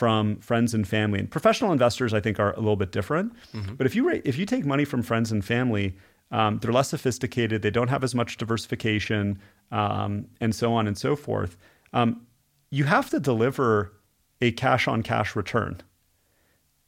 [0.00, 3.34] from friends and family, and professional investors, I think, are a little bit different.
[3.52, 3.74] Mm-hmm.
[3.74, 5.94] But if you if you take money from friends and family,
[6.30, 7.60] um, they're less sophisticated.
[7.60, 9.38] They don't have as much diversification,
[9.70, 11.58] um, and so on and so forth.
[11.92, 12.22] Um,
[12.70, 13.92] you have to deliver
[14.40, 15.82] a cash on cash return.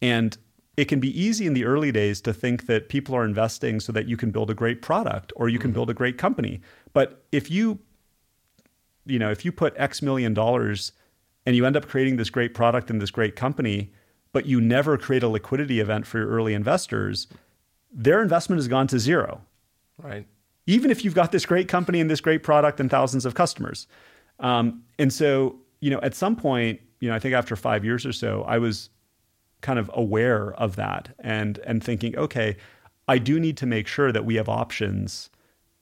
[0.00, 0.38] And
[0.78, 3.92] it can be easy in the early days to think that people are investing so
[3.92, 5.74] that you can build a great product or you can mm-hmm.
[5.74, 6.62] build a great company.
[6.94, 7.78] But if you
[9.04, 10.92] you know, if you put X million dollars
[11.46, 13.92] and you end up creating this great product and this great company,
[14.32, 17.26] but you never create a liquidity event for your early investors,
[17.92, 19.42] their investment has gone to zero.
[19.98, 20.26] Right.
[20.66, 23.86] Even if you've got this great company and this great product and thousands of customers.
[24.38, 28.06] Um, and so, you know, at some point, you know, I think after five years
[28.06, 28.88] or so, I was
[29.60, 32.56] kind of aware of that and and thinking, okay,
[33.08, 35.30] I do need to make sure that we have options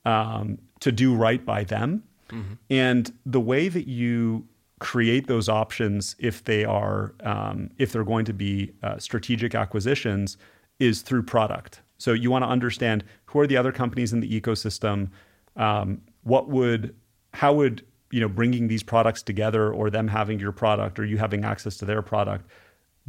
[0.05, 2.05] um, to do right by them.
[2.31, 2.55] Mm-hmm.
[2.71, 4.47] And the way that you
[4.81, 10.37] create those options, if they are um, if they're going to be uh, strategic acquisitions,
[10.81, 11.81] is through product.
[11.99, 15.11] So you want to understand who are the other companies in the ecosystem.
[15.57, 16.95] Um, what would
[17.35, 21.19] how would you know bringing these products together or them having your product or you
[21.19, 22.51] having access to their product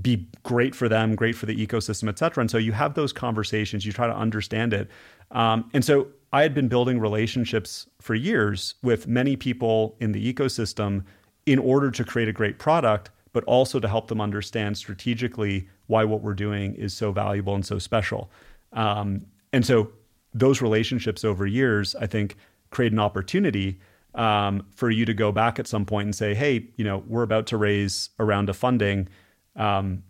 [0.02, 2.42] be great for them, great for the ecosystem, et cetera.
[2.42, 4.90] And so you have those conversations, you try to understand it.
[5.32, 10.34] Um, and so I had been building relationships for years with many people in the
[10.34, 11.04] ecosystem
[11.46, 16.04] in order to create a great product, but also to help them understand strategically why
[16.04, 18.30] what we're doing is so valuable and so special.
[18.74, 19.92] Um, and so
[20.34, 22.38] those relationships over years, I think,
[22.70, 23.80] create an opportunity
[24.16, 27.24] um, for you to go back at some point and say, hey, you know, we're
[27.24, 29.08] about to raise a round of funding
[29.56, 30.04] um,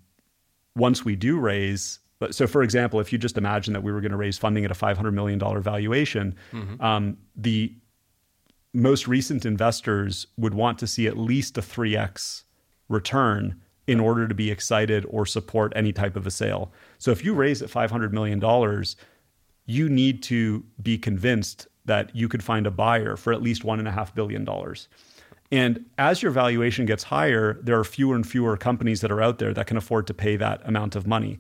[0.76, 4.12] once we do raise, so for example, if you just imagine that we were going
[4.12, 6.82] to raise funding at a $500 million valuation, mm-hmm.
[6.82, 7.74] um, the
[8.74, 12.44] most recent investors would want to see at least a 3x
[12.88, 16.72] return in order to be excited or support any type of a sale.
[16.98, 18.42] So if you raise at $500 million,
[19.66, 24.16] you need to be convinced that you could find a buyer for at least $1.5
[24.16, 24.48] billion.
[25.52, 29.40] And as your valuation gets higher, there are fewer and fewer companies that are out
[29.40, 31.40] there that can afford to pay that amount of money.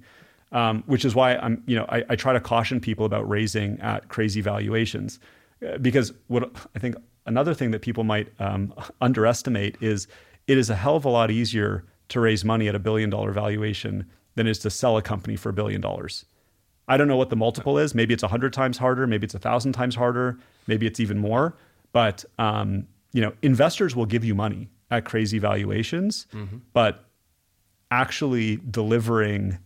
[0.53, 3.79] Um, which is why I'm, you know, I, I, try to caution people about raising
[3.79, 5.17] at crazy valuations,
[5.65, 6.95] uh, because what I think
[7.25, 10.07] another thing that people might um, underestimate is
[10.47, 13.31] it is a hell of a lot easier to raise money at a billion dollar
[13.31, 14.05] valuation
[14.35, 16.25] than it is to sell a company for a billion dollars.
[16.87, 17.95] I don't know what the multiple is.
[17.95, 19.07] Maybe it's a hundred times harder.
[19.07, 20.37] Maybe it's a thousand times harder.
[20.67, 21.55] Maybe it's even more.
[21.93, 26.57] But um, you know, investors will give you money at crazy valuations, mm-hmm.
[26.73, 27.05] but
[27.91, 29.57] actually delivering,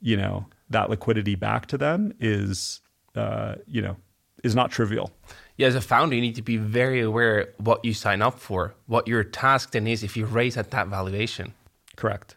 [0.00, 2.80] you know, that liquidity back to them is,
[3.14, 3.96] uh, you know,
[4.44, 5.12] is not trivial.
[5.58, 8.74] Yeah, as a founder, you need to be very aware what you sign up for,
[8.86, 11.52] what your task then is if you raise at that valuation.
[11.96, 12.36] Correct.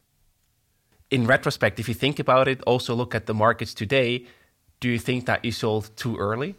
[1.12, 4.26] In retrospect, if you think about it, also look at the markets today.
[4.80, 6.56] Do you think that you sold too early?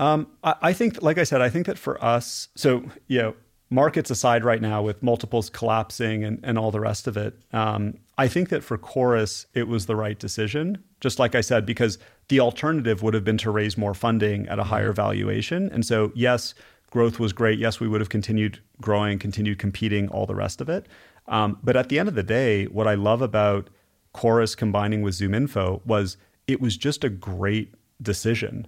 [0.00, 3.34] Um, I, I, think, like I said, I think that for us, so you know,
[3.70, 7.94] markets aside right now with multiples collapsing and, and all the rest of it, um,
[8.16, 10.82] I think that for Chorus, it was the right decision.
[11.00, 11.98] Just like I said, because
[12.28, 14.70] the alternative would have been to raise more funding at a mm-hmm.
[14.70, 15.70] higher valuation.
[15.70, 16.54] And so, yes,
[16.90, 17.58] growth was great.
[17.58, 20.86] Yes, we would have continued growing, continued competing, all the rest of it.
[21.26, 23.68] Um, but at the end of the day, what I love about
[24.12, 26.16] Chorus combining with ZoomInfo was
[26.46, 28.66] it was just a great decision.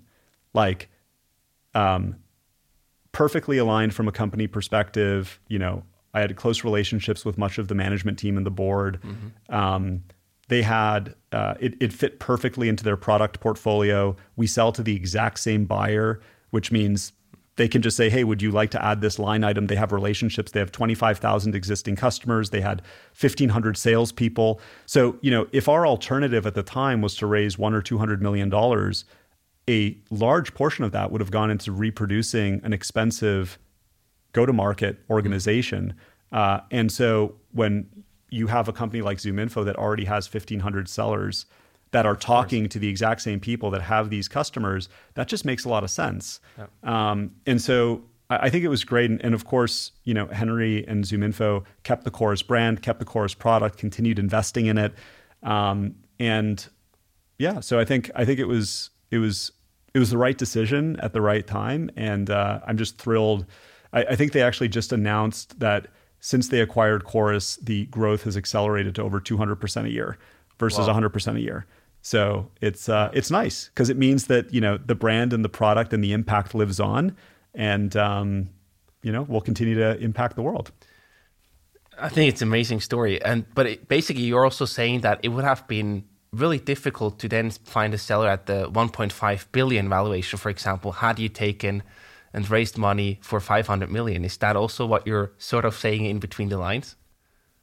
[0.53, 0.91] Like
[1.75, 2.17] um,
[3.13, 5.41] perfectly aligned from a company perspective.
[5.49, 5.83] You know,
[6.15, 9.01] I had close relationships with much of the management team and the board.
[9.03, 9.55] Mm-hmm.
[9.55, 10.03] Um,
[10.49, 14.17] they had uh, it, it fit perfectly into their product portfolio.
[14.37, 17.13] We sell to the exact same buyer, which means
[17.55, 19.93] they can just say, "Hey, would you like to add this line item?" They have
[19.93, 20.51] relationships.
[20.51, 22.51] They have twenty five thousand existing customers.
[22.51, 22.83] They had
[23.13, 24.61] fifteen hundred salespeople.
[24.87, 27.99] So you know, if our alternative at the time was to raise one or two
[27.99, 29.05] hundred million dollars,
[29.71, 33.59] a large portion of that would have gone into reproducing an expensive
[34.33, 35.95] go to market organization.
[36.33, 37.89] Uh, and so when
[38.31, 41.47] you have a company like ZoomInfo that already has 1,500 sellers
[41.93, 45.65] that are talking to the exact same people that have these customers, that just makes
[45.65, 46.41] a lot of sense.
[46.59, 46.67] Yeah.
[46.83, 49.11] Um, and so I, I think it was great.
[49.11, 53.05] And, and, of course, you know, Henry and ZoomInfo kept the Chorus brand, kept the
[53.05, 54.95] Chorus product, continued investing in it.
[55.43, 56.65] Um, and
[57.39, 59.51] yeah, so I think I think it was it was
[59.95, 63.47] it was the right decision at the right time, and uh, I'm just thrilled.
[63.93, 65.89] I, I, think they actually just announced that
[66.21, 70.19] since they acquired Chorus, the growth has accelerated to over 200 percent a year
[70.59, 71.67] versus 100 percent a year.
[72.03, 75.49] So it's uh, it's nice because it means that you know the brand and the
[75.49, 77.17] product and the impact lives on,
[77.55, 78.51] and um,
[79.03, 80.71] you know we'll continue to impact the world.
[81.99, 85.29] I think it's an amazing story, and but it, basically you're also saying that it
[85.29, 90.39] would have been really difficult to then find a seller at the 1.5 billion valuation,
[90.39, 91.83] for example, had you taken
[92.33, 94.25] and raised money for 500 million.
[94.25, 96.97] Is that also what you're sort of saying in between the lines?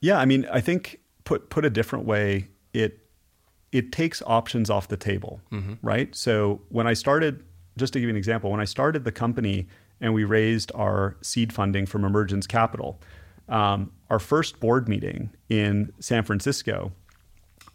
[0.01, 2.99] Yeah, I mean, I think put put a different way, it
[3.71, 5.41] it takes options off the table,
[5.81, 6.15] right?
[6.15, 7.43] So when I started,
[7.77, 9.67] just to give you an example, when I started the company
[9.99, 12.99] and we raised our seed funding from Emergence Capital,
[13.49, 16.91] um, our first board meeting in San Francisco,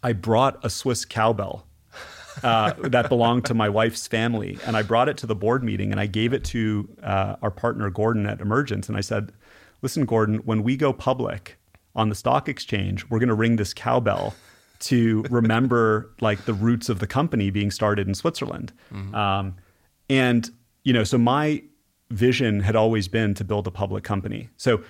[0.03, 1.65] I brought a Swiss cowbell
[2.43, 5.91] uh, that belonged to my wife's family, and I brought it to the board meeting
[5.91, 9.31] and I gave it to uh, our partner Gordon at Emergence, and I said,
[9.81, 11.57] "Listen, Gordon, when we go public
[11.95, 14.35] on the stock exchange, we're going to ring this cowbell."
[14.79, 18.73] to remember like the roots of the company being started in Switzerland.
[19.15, 19.55] Um,
[20.09, 20.49] and,
[20.83, 21.63] you know, so my
[22.11, 24.49] vision had always been to build a public company.
[24.57, 24.83] So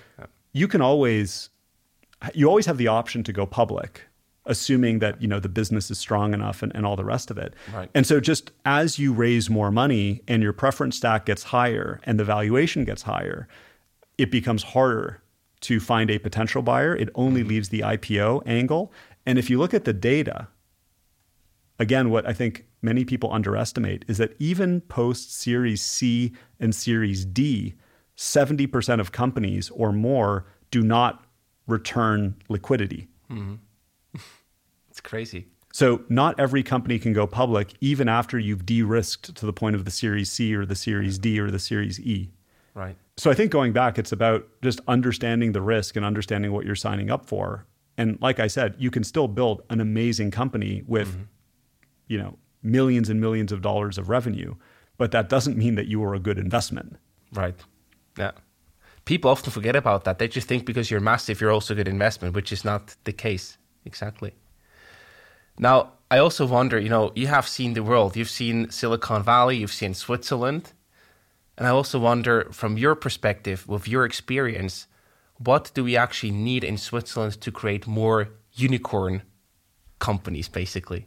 [0.52, 1.48] you can always,
[2.34, 4.02] you always have the option to go public,
[4.46, 7.38] assuming that, you know, the business is strong enough and, and all the rest of
[7.38, 7.54] it.
[7.72, 7.90] Right.
[7.94, 12.20] And so just as you raise more money and your preference stack gets higher and
[12.20, 13.48] the valuation gets higher,
[14.18, 15.22] it becomes harder
[15.62, 16.94] to find a potential buyer.
[16.94, 17.50] It only mm-hmm.
[17.50, 18.92] leaves the IPO angle.
[19.24, 20.48] And if you look at the data,
[21.78, 27.24] again, what I think many people underestimate is that even post Series C and Series
[27.24, 27.74] D,
[28.16, 31.24] 70% of companies or more do not
[31.66, 33.08] return liquidity.
[33.30, 33.54] Mm-hmm.
[34.94, 35.48] It's crazy.
[35.72, 39.74] So, not every company can go public even after you've de risked to the point
[39.74, 42.30] of the Series C or the Series D or the Series E.
[42.74, 42.96] Right.
[43.16, 46.76] So I think going back, it's about just understanding the risk and understanding what you're
[46.76, 47.66] signing up for.
[47.98, 51.22] And like I said, you can still build an amazing company with, mm-hmm.
[52.06, 54.54] you know, millions and millions of dollars of revenue,
[54.96, 56.96] but that doesn't mean that you are a good investment.
[57.32, 57.56] Right.
[58.16, 58.30] Yeah.
[59.06, 60.20] People often forget about that.
[60.20, 63.12] They just think because you're massive, you're also a good investment, which is not the
[63.12, 63.58] case.
[63.84, 64.34] Exactly.
[65.58, 68.16] Now, I also wonder, you know, you have seen the world.
[68.16, 70.72] You've seen Silicon Valley, you've seen Switzerland.
[71.56, 74.86] And I also wonder, from your perspective, with your experience,
[75.38, 79.22] what do we actually need in Switzerland to create more unicorn
[79.98, 81.06] companies, basically?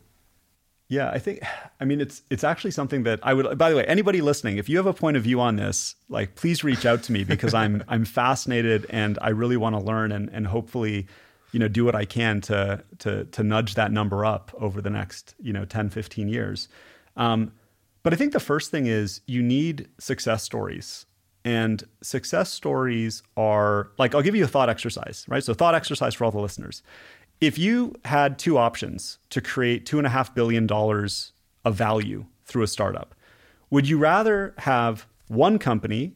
[0.89, 1.43] Yeah, I think
[1.81, 4.69] I mean it's it's actually something that I would by the way, anybody listening, if
[4.69, 7.53] you have a point of view on this, like please reach out to me because
[7.53, 11.07] I'm I'm fascinated and I really want to learn and and hopefully,
[11.57, 14.91] you know, do what I can to to to nudge that number up over the
[14.91, 16.69] next, you know, 10, 15 years.
[17.15, 17.51] Um,
[18.03, 21.07] but I think the first thing is you need success stories.
[21.43, 25.43] And success stories are like, I'll give you a thought exercise, right?
[25.43, 26.83] So, thought exercise for all the listeners.
[27.41, 33.15] If you had two options to create $2.5 billion of value through a startup,
[33.71, 36.13] would you rather have one company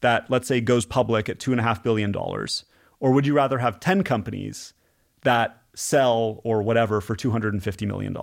[0.00, 4.72] that, let's say, goes public at $2.5 billion, or would you rather have 10 companies
[5.28, 8.16] that sell or whatever for $250 million?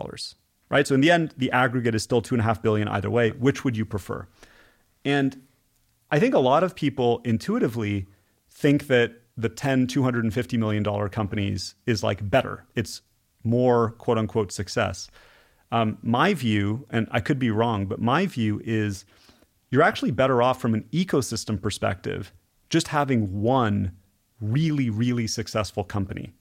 [0.68, 0.88] Right.
[0.88, 3.30] So in the end, the aggregate is still two and a half billion either way.
[3.32, 4.28] Which would you prefer?
[5.06, 5.44] And
[6.12, 8.08] I think a lot of people intuitively
[8.50, 12.66] think that the 10, $250 million companies is like better.
[12.76, 13.02] It's
[13.44, 15.10] more quote unquote success.
[15.72, 19.06] Um, my view, and I could be wrong, but my view is
[19.70, 22.34] you're actually better off from an ecosystem perspective
[22.70, 23.92] just having one
[24.42, 26.34] really, really successful company.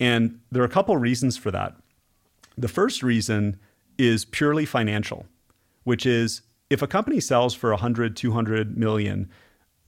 [0.00, 1.74] And there are a couple reasons for that.
[2.56, 3.58] The first reason
[3.98, 5.26] is purely financial,
[5.84, 9.28] which is if a company sells for 100, 200 million,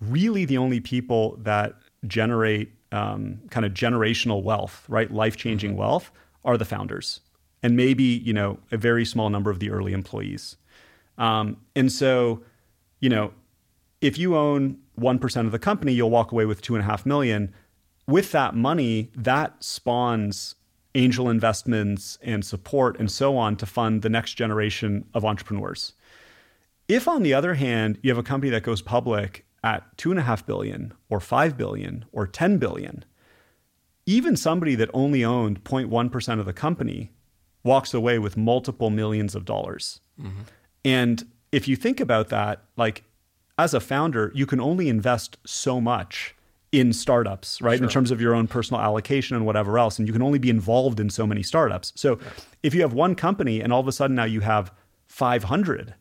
[0.00, 1.74] really the only people that
[2.06, 6.10] generate um, kind of generational wealth, right, life changing wealth,
[6.44, 7.20] are the founders,
[7.62, 10.56] and maybe you know a very small number of the early employees.
[11.18, 12.42] Um, and so,
[13.00, 13.32] you know,
[14.00, 16.86] if you own one percent of the company, you'll walk away with two and a
[16.86, 17.52] half million.
[18.10, 20.56] With that money, that spawns
[20.96, 25.92] angel investments and support and so on to fund the next generation of entrepreneurs.
[26.88, 30.18] If, on the other hand, you have a company that goes public at two and
[30.18, 33.04] a half billion or five billion or 10 billion,
[34.06, 37.12] even somebody that only owned 0.1% of the company
[37.62, 40.00] walks away with multiple millions of dollars.
[40.20, 40.40] Mm-hmm.
[40.84, 43.04] And if you think about that, like
[43.56, 46.34] as a founder, you can only invest so much
[46.72, 47.78] in startups, right?
[47.78, 47.84] Sure.
[47.84, 49.98] In terms of your own personal allocation and whatever else.
[49.98, 51.92] And you can only be involved in so many startups.
[51.96, 52.18] So
[52.62, 54.72] if you have one company and all of a sudden now you have
[55.08, 55.94] 500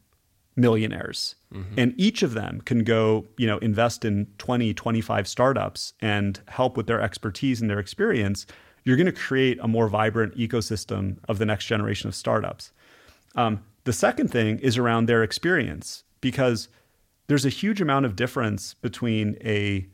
[0.56, 1.74] millionaires mm-hmm.
[1.78, 6.78] and each of them can go, you know, invest in 20, 25 startups and help
[6.78, 8.46] with their expertise and their experience,
[8.84, 12.72] you're going to create a more vibrant ecosystem of the next generation of startups.
[13.36, 16.68] Um, the second thing is around their experience because
[17.28, 19.88] there's a huge amount of difference between a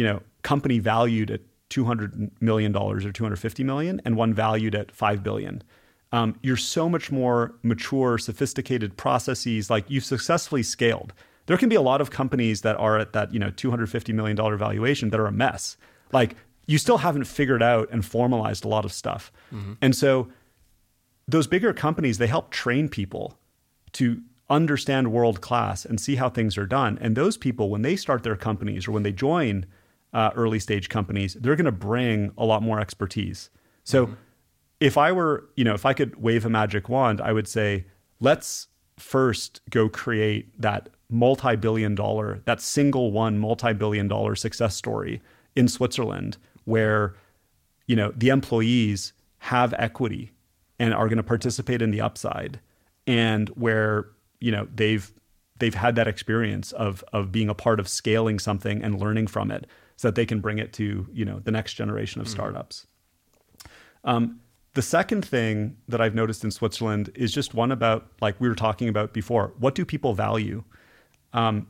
[0.00, 5.22] you know, company valued at $200 million or 250 million and one valued at 5
[5.22, 5.62] billion.
[6.10, 9.68] Um, you're so much more mature, sophisticated processes.
[9.68, 11.12] Like you've successfully scaled.
[11.44, 14.36] There can be a lot of companies that are at that you know 250 million
[14.36, 15.76] dollar valuation that are a mess.
[16.12, 16.34] Like
[16.66, 19.30] you still haven't figured out and formalized a lot of stuff.
[19.52, 19.74] Mm-hmm.
[19.82, 20.30] And so
[21.28, 23.38] those bigger companies they help train people
[23.92, 26.98] to understand world class and see how things are done.
[27.00, 29.66] And those people, when they start their companies or when they join
[30.12, 33.50] uh, early stage companies, they're going to bring a lot more expertise.
[33.84, 34.14] So mm-hmm.
[34.80, 37.86] if I were, you know, if I could wave a magic wand, I would say,
[38.20, 44.76] let's first go create that multi billion dollar, that single one multi billion dollar success
[44.76, 45.20] story
[45.56, 47.14] in Switzerland where,
[47.86, 50.32] you know, the employees have equity
[50.78, 52.60] and are going to participate in the upside
[53.06, 54.06] and where
[54.40, 55.12] you know they've
[55.58, 59.50] they've had that experience of of being a part of scaling something and learning from
[59.50, 59.66] it
[60.00, 62.34] so that they can bring it to you know the next generation of mm-hmm.
[62.34, 62.86] startups
[64.04, 64.40] um,
[64.74, 68.54] the second thing that i've noticed in switzerland is just one about like we were
[68.54, 70.64] talking about before what do people value
[71.32, 71.66] um,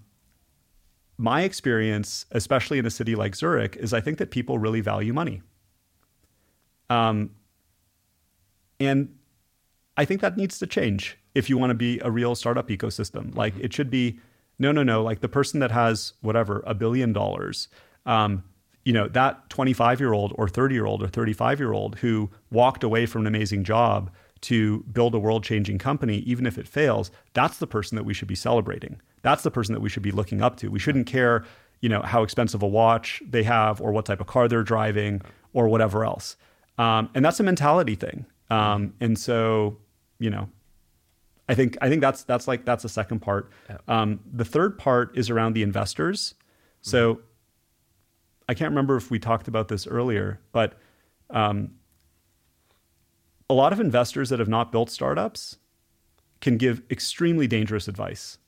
[1.18, 5.12] my experience especially in a city like zurich is i think that people really value
[5.12, 5.42] money
[6.88, 7.30] um,
[8.78, 9.12] and
[9.96, 13.34] i think that needs to change if you want to be a real startup ecosystem.
[13.34, 13.64] Like mm-hmm.
[13.64, 14.18] it should be
[14.58, 15.02] no, no, no.
[15.02, 17.68] Like the person that has whatever a billion dollars,
[18.06, 18.44] um,
[18.84, 22.30] you know, that 25 year old or 30 year old or 35 year old who
[22.50, 24.10] walked away from an amazing job
[24.42, 28.14] to build a world changing company, even if it fails, that's the person that we
[28.14, 29.00] should be celebrating.
[29.22, 30.68] That's the person that we should be looking up to.
[30.68, 31.44] We shouldn't care,
[31.80, 35.20] you know, how expensive a watch they have or what type of car they're driving
[35.52, 36.36] or whatever else.
[36.78, 38.24] Um, and that's a mentality thing.
[38.48, 39.76] Um, and so,
[40.18, 40.48] you know,
[41.48, 43.50] I think I think that's that's like that's the second part.
[43.88, 46.34] Um, the third part is around the investors.
[46.80, 47.22] So mm-hmm.
[48.50, 50.74] I can't remember if we talked about this earlier, but
[51.30, 51.70] um,
[53.48, 55.58] a lot of investors that have not built startups
[56.40, 58.38] can give extremely dangerous advice,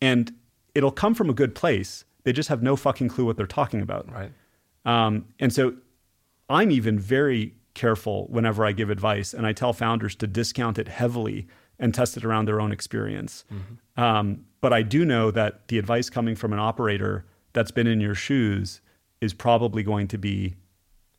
[0.00, 0.34] and
[0.74, 2.04] it'll come from a good place.
[2.24, 4.10] They just have no fucking clue what they're talking about.
[4.12, 4.32] Right.
[4.84, 5.76] Um, and so
[6.48, 10.88] I'm even very careful whenever I give advice, and I tell founders to discount it
[10.88, 11.46] heavily
[11.78, 13.44] and test it around their own experience.
[13.54, 14.02] Mm-hmm.
[14.02, 18.00] Um, but I do know that the advice coming from an operator that's been in
[18.00, 18.80] your shoes
[19.20, 20.54] is probably going to be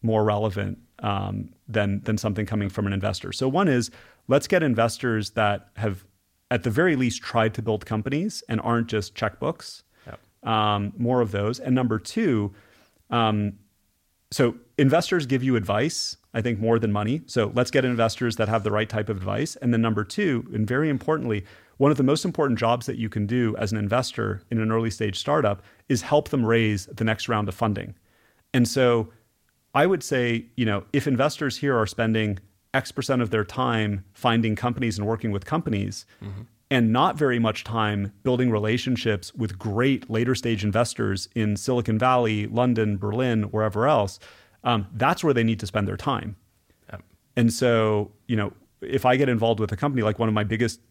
[0.02, 3.32] more relevant um, than than something coming from an investor.
[3.32, 3.92] So one is
[4.28, 6.04] let's get investors that have
[6.50, 9.84] at the very least tried to build companies and aren't just checkbooks.
[10.06, 10.50] Yep.
[10.50, 11.60] Um, more of those.
[11.60, 12.54] And number two,
[13.10, 13.54] um,
[14.32, 17.22] so investors give you advice I think, more than money.
[17.26, 19.56] So let's get investors that have the right type of advice.
[19.56, 21.46] And then number two, and very importantly,
[21.78, 24.72] one of the most important jobs that you can do as an investor in an
[24.72, 27.96] early stage startup is help them raise the next round of funding.
[28.54, 29.10] And so
[29.74, 32.40] I would say, you know, if investors here are spending
[32.74, 36.42] X percent of their time finding companies and working with companies, mm-hmm.
[36.70, 42.48] and not very much time building relationships with great later stage investors in Silicon Valley,
[42.48, 44.20] London, Berlin, wherever else,
[44.64, 46.36] um, that's where they need to spend their time.
[46.92, 47.04] Yep.
[47.36, 48.52] And so, you know,
[48.82, 50.82] if I get involved with a company, like one of my biggest,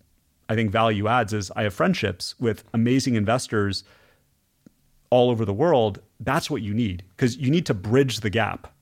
[0.48, 3.84] I think, value adds is I have friendships with amazing investors
[5.10, 6.00] all over the world.
[6.20, 8.72] That's what you need because you need to bridge the gap.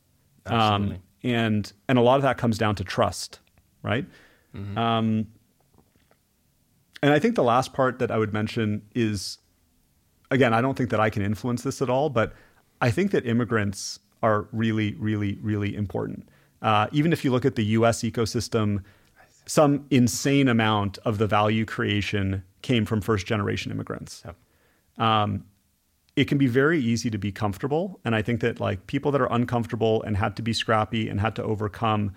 [0.47, 3.41] Um, and and a lot of that comes down to trust,
[3.83, 4.07] right?
[4.55, 4.77] Mm-hmm.
[4.77, 5.27] Um,
[7.03, 9.39] and I think the last part that I would mention is,
[10.31, 12.33] again, I don't think that I can influence this at all, but
[12.81, 16.29] I think that immigrants are really, really, really important.
[16.63, 18.83] Uh, even if you look at the US ecosystem,
[19.47, 24.23] some insane amount of the value creation came from first generation immigrants.
[24.25, 24.37] Yep.
[25.07, 25.45] Um,
[26.17, 28.01] it can be very easy to be comfortable.
[28.05, 31.21] And I think that like people that are uncomfortable and had to be scrappy and
[31.21, 32.15] had to overcome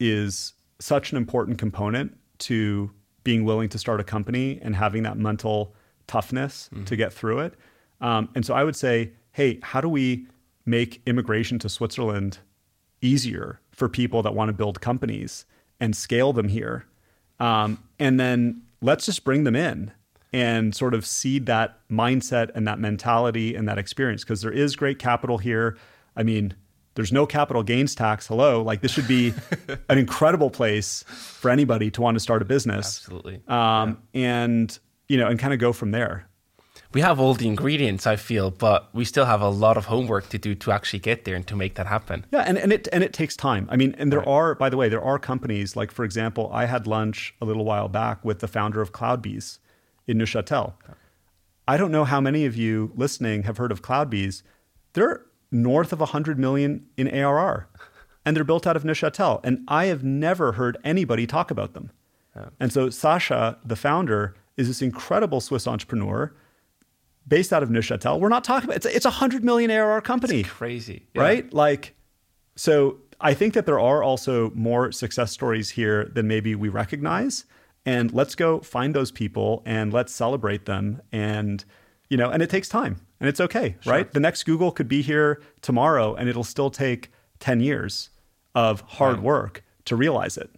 [0.00, 2.90] is such an important component to
[3.24, 5.74] being willing to start a company and having that mental
[6.06, 6.84] toughness mm-hmm.
[6.84, 7.54] to get through it.
[8.00, 10.26] Um, and so I would say, hey, how do we
[10.66, 12.38] make immigration to Switzerland
[13.00, 15.46] easier for people that want to build companies
[15.80, 16.84] and scale them here.
[17.40, 19.92] Um, and then let's just bring them in
[20.32, 24.76] and sort of seed that mindset and that mentality and that experience because there is
[24.76, 25.76] great capital here.
[26.16, 26.54] I mean,
[26.94, 28.26] there's no capital gains tax.
[28.26, 29.32] Hello, like this should be
[29.88, 32.98] an incredible place for anybody to want to start a business.
[32.98, 33.36] Absolutely.
[33.46, 34.20] Um, yeah.
[34.20, 36.28] And you know, and kind of go from there
[36.92, 40.30] we have all the ingredients, I feel, but we still have a lot of homework
[40.30, 42.24] to do to actually get there and to make that happen.
[42.32, 43.68] Yeah, and, and it and it takes time.
[43.70, 44.28] I mean, and there right.
[44.28, 47.64] are, by the way, there are companies like, for example, I had lunch a little
[47.64, 49.58] while back with the founder of CloudBees
[50.06, 50.74] in Neuchâtel.
[50.84, 50.94] Okay.
[51.66, 54.42] I don't know how many of you listening have heard of CloudBees.
[54.94, 57.68] They're north of 100 million in ARR,
[58.24, 59.40] and they're built out of Neuchâtel.
[59.44, 61.90] And I have never heard anybody talk about them.
[62.34, 62.46] Yeah.
[62.58, 66.32] And so Sacha, the founder, is this incredible Swiss entrepreneur
[67.28, 68.18] based out of Neuchâtel.
[68.18, 70.40] We're not talking about it's a, it's a hundred million ARR company.
[70.40, 71.22] It's crazy, yeah.
[71.22, 71.52] right?
[71.52, 71.94] Like,
[72.56, 77.44] so I think that there are also more success stories here than maybe we recognize.
[77.86, 81.00] And let's go find those people and let's celebrate them.
[81.12, 81.64] And,
[82.08, 83.92] you know, and it takes time and it's okay, sure.
[83.92, 84.10] right?
[84.10, 87.10] The next Google could be here tomorrow and it'll still take
[87.40, 88.10] 10 years
[88.54, 90.50] of hard work to realize it.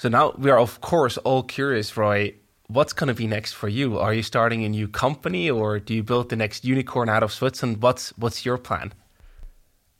[0.00, 2.32] So now we are, of course, all curious, Roy.
[2.72, 3.98] What's going to be next for you?
[3.98, 7.32] Are you starting a new company, or do you build the next unicorn out of
[7.32, 7.82] Switzerland?
[7.82, 8.92] What's what's your plan?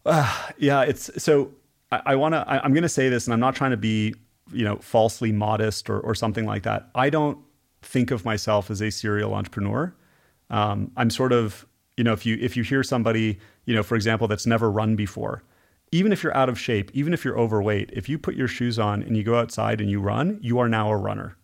[0.07, 1.51] Uh, yeah, it's so.
[1.91, 2.49] I, I want to.
[2.49, 4.15] I'm going to say this, and I'm not trying to be,
[4.53, 6.91] you know, falsely modest or or something like that.
[6.95, 7.39] I don't
[7.83, 9.93] think of myself as a serial entrepreneur.
[10.49, 11.67] Um, I'm sort of,
[11.97, 14.95] you know, if you if you hear somebody, you know, for example, that's never run
[14.95, 15.43] before,
[15.91, 18.79] even if you're out of shape, even if you're overweight, if you put your shoes
[18.79, 21.37] on and you go outside and you run, you are now a runner.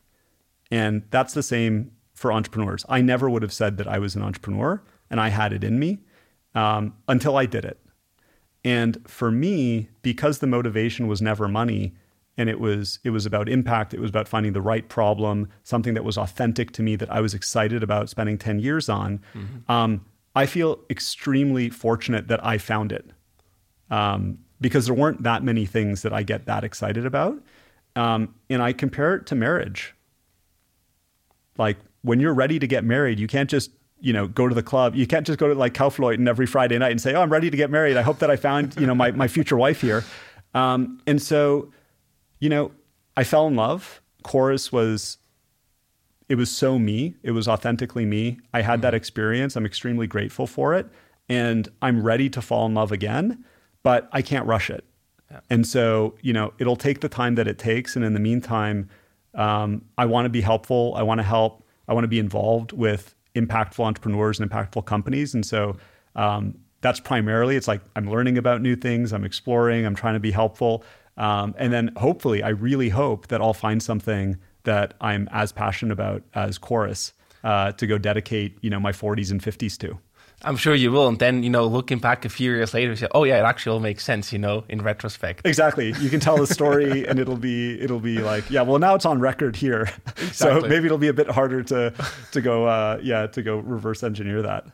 [0.71, 2.85] And that's the same for entrepreneurs.
[2.89, 5.79] I never would have said that I was an entrepreneur and I had it in
[5.79, 6.01] me
[6.55, 7.79] um, until I did it.
[8.65, 11.95] And for me, because the motivation was never money,
[12.39, 15.95] and it was it was about impact, it was about finding the right problem, something
[15.95, 19.21] that was authentic to me that I was excited about spending ten years on.
[19.35, 19.71] Mm-hmm.
[19.71, 20.05] Um,
[20.35, 23.11] I feel extremely fortunate that I found it
[23.91, 27.43] um, because there weren't that many things that I get that excited about.
[27.95, 29.95] Um, and I compare it to marriage.
[31.59, 34.63] Like when you're ready to get married, you can't just you know go to the
[34.63, 34.95] club.
[34.95, 37.51] You can't just go to like Kaufleuten every Friday night and say, "Oh, I'm ready
[37.51, 37.97] to get married.
[37.97, 40.05] I hope that I found you know my my future wife here."
[40.55, 41.71] Um, and so,
[42.41, 42.73] you know,
[43.17, 44.01] I fell in love.
[44.23, 45.19] Chorus was
[46.29, 47.15] it was so me.
[47.23, 48.39] It was authentically me.
[48.53, 49.57] I had that experience.
[49.57, 50.87] I'm extremely grateful for it.
[51.29, 53.45] And I'm ready to fall in love again
[53.87, 54.85] but I can't rush it.
[55.31, 55.39] Yeah.
[55.49, 57.95] And so, you know, it'll take the time that it takes.
[57.95, 58.91] And in the meantime,
[59.37, 60.95] um, I want to be helpful.
[60.97, 61.65] I want to help.
[61.89, 65.35] I want to be involved with impactful entrepreneurs and impactful companies.
[65.35, 65.77] And so
[66.17, 70.21] um, that's primarily, it's like I'm learning about new things, I'm exploring, I'm trying to
[70.21, 70.83] be helpful.
[71.17, 75.93] Um, and then hopefully, I really hope that I'll find something that I'm as passionate
[75.93, 77.13] about as Chorus
[77.45, 79.99] uh, to go dedicate, you know, my 40s and 50s to.
[80.45, 81.09] I'm sure you will.
[81.09, 83.45] And then, you know, looking back a few years later, you say, oh yeah, it
[83.45, 85.47] actually all makes sense, you know, in retrospect.
[85.47, 85.95] Exactly.
[85.99, 89.07] You can tell the story and it'll be it'll be like, yeah, well now it's
[89.07, 89.89] on record here.
[90.19, 90.61] Exactly.
[90.63, 91.93] So maybe it'll be a bit harder to
[92.33, 94.67] to go uh yeah, to go reverse engineer that.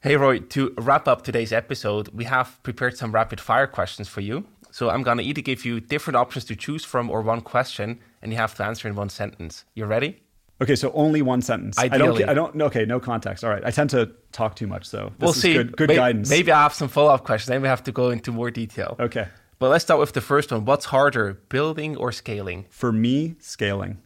[0.00, 4.20] Hey Roy, to wrap up today's episode, we have prepared some rapid fire questions for
[4.20, 4.46] you.
[4.70, 8.32] So I'm gonna either give you different options to choose from or one question, and
[8.32, 9.64] you have to answer in one sentence.
[9.74, 10.21] You ready?
[10.62, 11.76] Okay, so only one sentence.
[11.76, 12.24] Ideally.
[12.24, 12.30] I don't.
[12.30, 12.62] I don't.
[12.62, 13.42] Okay, no context.
[13.42, 13.64] All right.
[13.64, 15.54] I tend to talk too much, so we'll see.
[15.54, 16.30] Good, good maybe, guidance.
[16.30, 17.48] Maybe I have some follow up questions.
[17.48, 18.96] Then we have to go into more detail.
[19.00, 19.26] Okay.
[19.58, 20.64] But let's start with the first one.
[20.64, 22.66] What's harder, building or scaling?
[22.70, 23.98] For me, scaling.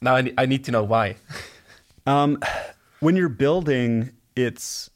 [0.00, 1.16] Now I, I need to know why.
[2.06, 2.38] um,
[3.00, 4.88] when you're building, it's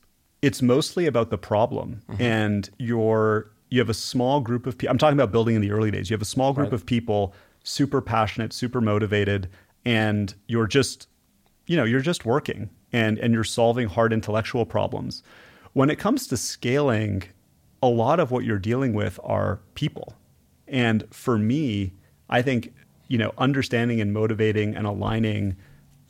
[0.42, 2.22] it's mostly about the problem, mm-hmm.
[2.22, 4.92] and you're you have a small group of people.
[4.92, 6.10] I'm talking about building in the early days.
[6.10, 6.74] You have a small group right.
[6.74, 7.34] of people,
[7.64, 9.48] super passionate, super motivated
[9.86, 11.08] and you're just
[11.66, 15.22] you know you're just working and and you're solving hard intellectual problems
[15.72, 17.22] when it comes to scaling
[17.82, 20.14] a lot of what you're dealing with are people
[20.68, 21.94] and for me
[22.28, 22.74] i think
[23.08, 25.56] you know understanding and motivating and aligning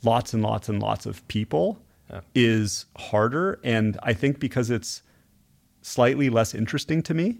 [0.03, 2.21] lots and lots and lots of people yeah.
[2.33, 5.03] is harder and i think because it's
[5.83, 7.37] slightly less interesting to me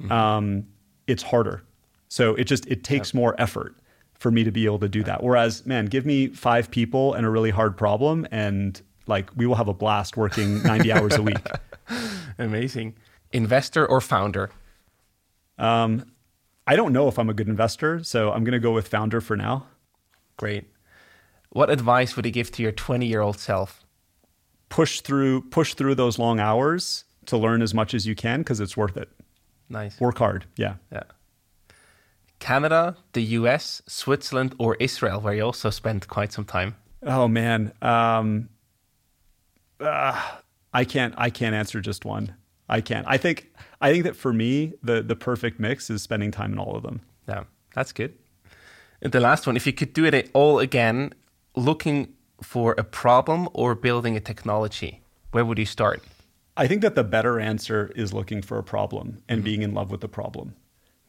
[0.00, 0.12] mm-hmm.
[0.12, 0.64] um,
[1.08, 1.64] it's harder
[2.08, 3.20] so it just it takes yeah.
[3.20, 3.74] more effort
[4.18, 5.22] for me to be able to do that.
[5.22, 9.54] Whereas, man, give me five people and a really hard problem, and like we will
[9.54, 11.46] have a blast working 90 hours a week.
[12.38, 12.94] Amazing.
[13.32, 14.50] Investor or founder?
[15.58, 16.04] Um,
[16.66, 19.20] I don't know if I'm a good investor, so I'm going to go with founder
[19.20, 19.66] for now.
[20.36, 20.64] Great.
[21.50, 23.84] What advice would you give to your 20 year old self?
[24.68, 28.60] Push through, push through those long hours to learn as much as you can because
[28.60, 29.08] it's worth it.
[29.68, 29.98] Nice.
[30.00, 30.44] Work hard.
[30.56, 30.74] Yeah.
[30.92, 31.04] Yeah.
[32.38, 36.76] Canada, the US, Switzerland, or Israel, where you also spent quite some time?
[37.02, 38.48] Oh man, um,
[39.80, 40.20] uh,
[40.72, 41.14] I can't.
[41.16, 42.34] I can't answer just one.
[42.68, 43.06] I can't.
[43.08, 43.50] I think.
[43.80, 46.82] I think that for me, the the perfect mix is spending time in all of
[46.82, 47.00] them.
[47.28, 47.44] Yeah,
[47.74, 48.14] that's good.
[49.02, 51.12] And the last one, if you could do it all again,
[51.54, 55.02] looking for a problem or building a technology,
[55.32, 56.02] where would you start?
[56.56, 59.44] I think that the better answer is looking for a problem and mm-hmm.
[59.44, 60.54] being in love with the problem.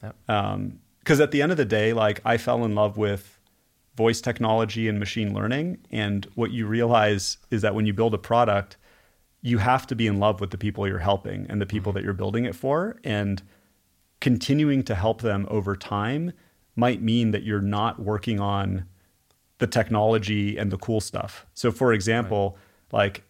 [0.04, 0.16] Yep.
[0.28, 3.40] Um, because at the end of the day, like I fell in love with
[3.96, 5.78] voice technology and machine learning.
[5.90, 8.76] And what you realize is that when you build a product,
[9.42, 12.00] you have to be in love with the people you're helping and the people mm-hmm.
[12.00, 13.00] that you're building it for.
[13.06, 13.42] And
[14.20, 16.34] continuing to help them over time
[16.76, 18.84] might mean that you're not working on
[19.60, 21.46] the technology and the cool stuff.
[21.54, 22.58] So, for example,
[22.92, 23.00] right.
[23.00, 23.24] like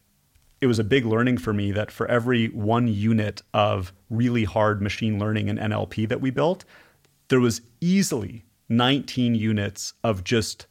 [0.61, 4.81] it was a big learning for me that for every one unit of really hard
[4.81, 6.65] machine learning and NLP that we built,
[7.29, 10.67] there was easily 19 units of just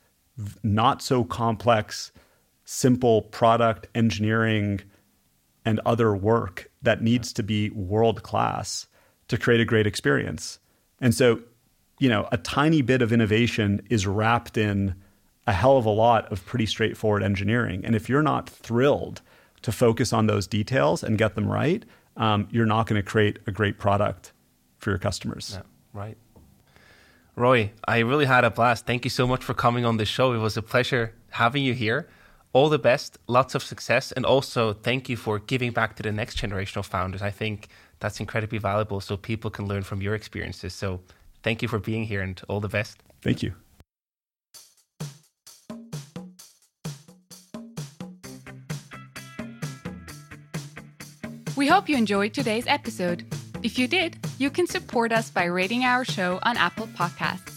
[0.63, 2.13] not so complex,
[2.65, 4.81] simple product engineering
[5.65, 8.87] and other work that needs to be world class
[9.29, 10.59] to create a great experience.
[11.01, 11.41] And so,
[11.99, 14.95] you know, a tiny bit of innovation is wrapped in
[15.47, 17.85] a hell of a lot of pretty straightforward engineering.
[17.85, 19.23] And if you're not thrilled
[19.63, 21.85] to focus on those details and get them right,
[22.17, 24.33] um, you're not going to create a great product
[24.79, 25.53] for your customers.
[25.55, 25.63] Yeah,
[25.93, 26.17] right.
[27.39, 28.87] Roy, I really had a blast.
[28.87, 30.33] Thank you so much for coming on the show.
[30.33, 32.09] It was a pleasure having you here.
[32.55, 36.13] All the best, lots of success, and also thank you for giving back to the
[36.13, 37.21] next generation of founders.
[37.21, 37.69] I think
[38.01, 40.73] that's incredibly valuable so people can learn from your experiences.
[40.73, 41.03] So
[41.43, 43.03] thank you for being here and all the best.
[43.21, 43.53] Thank you.
[51.55, 53.36] We hope you enjoyed today's episode.
[53.67, 57.53] If you did, you can support us by rating our show on Apple Podcasts.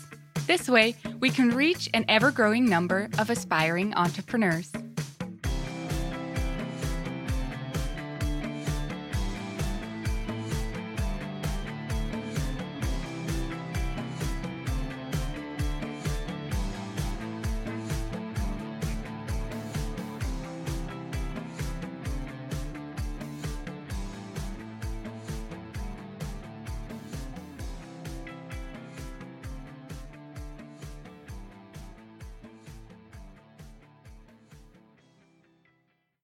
[0.48, 4.72] This way, we can reach an ever growing number of aspiring entrepreneurs.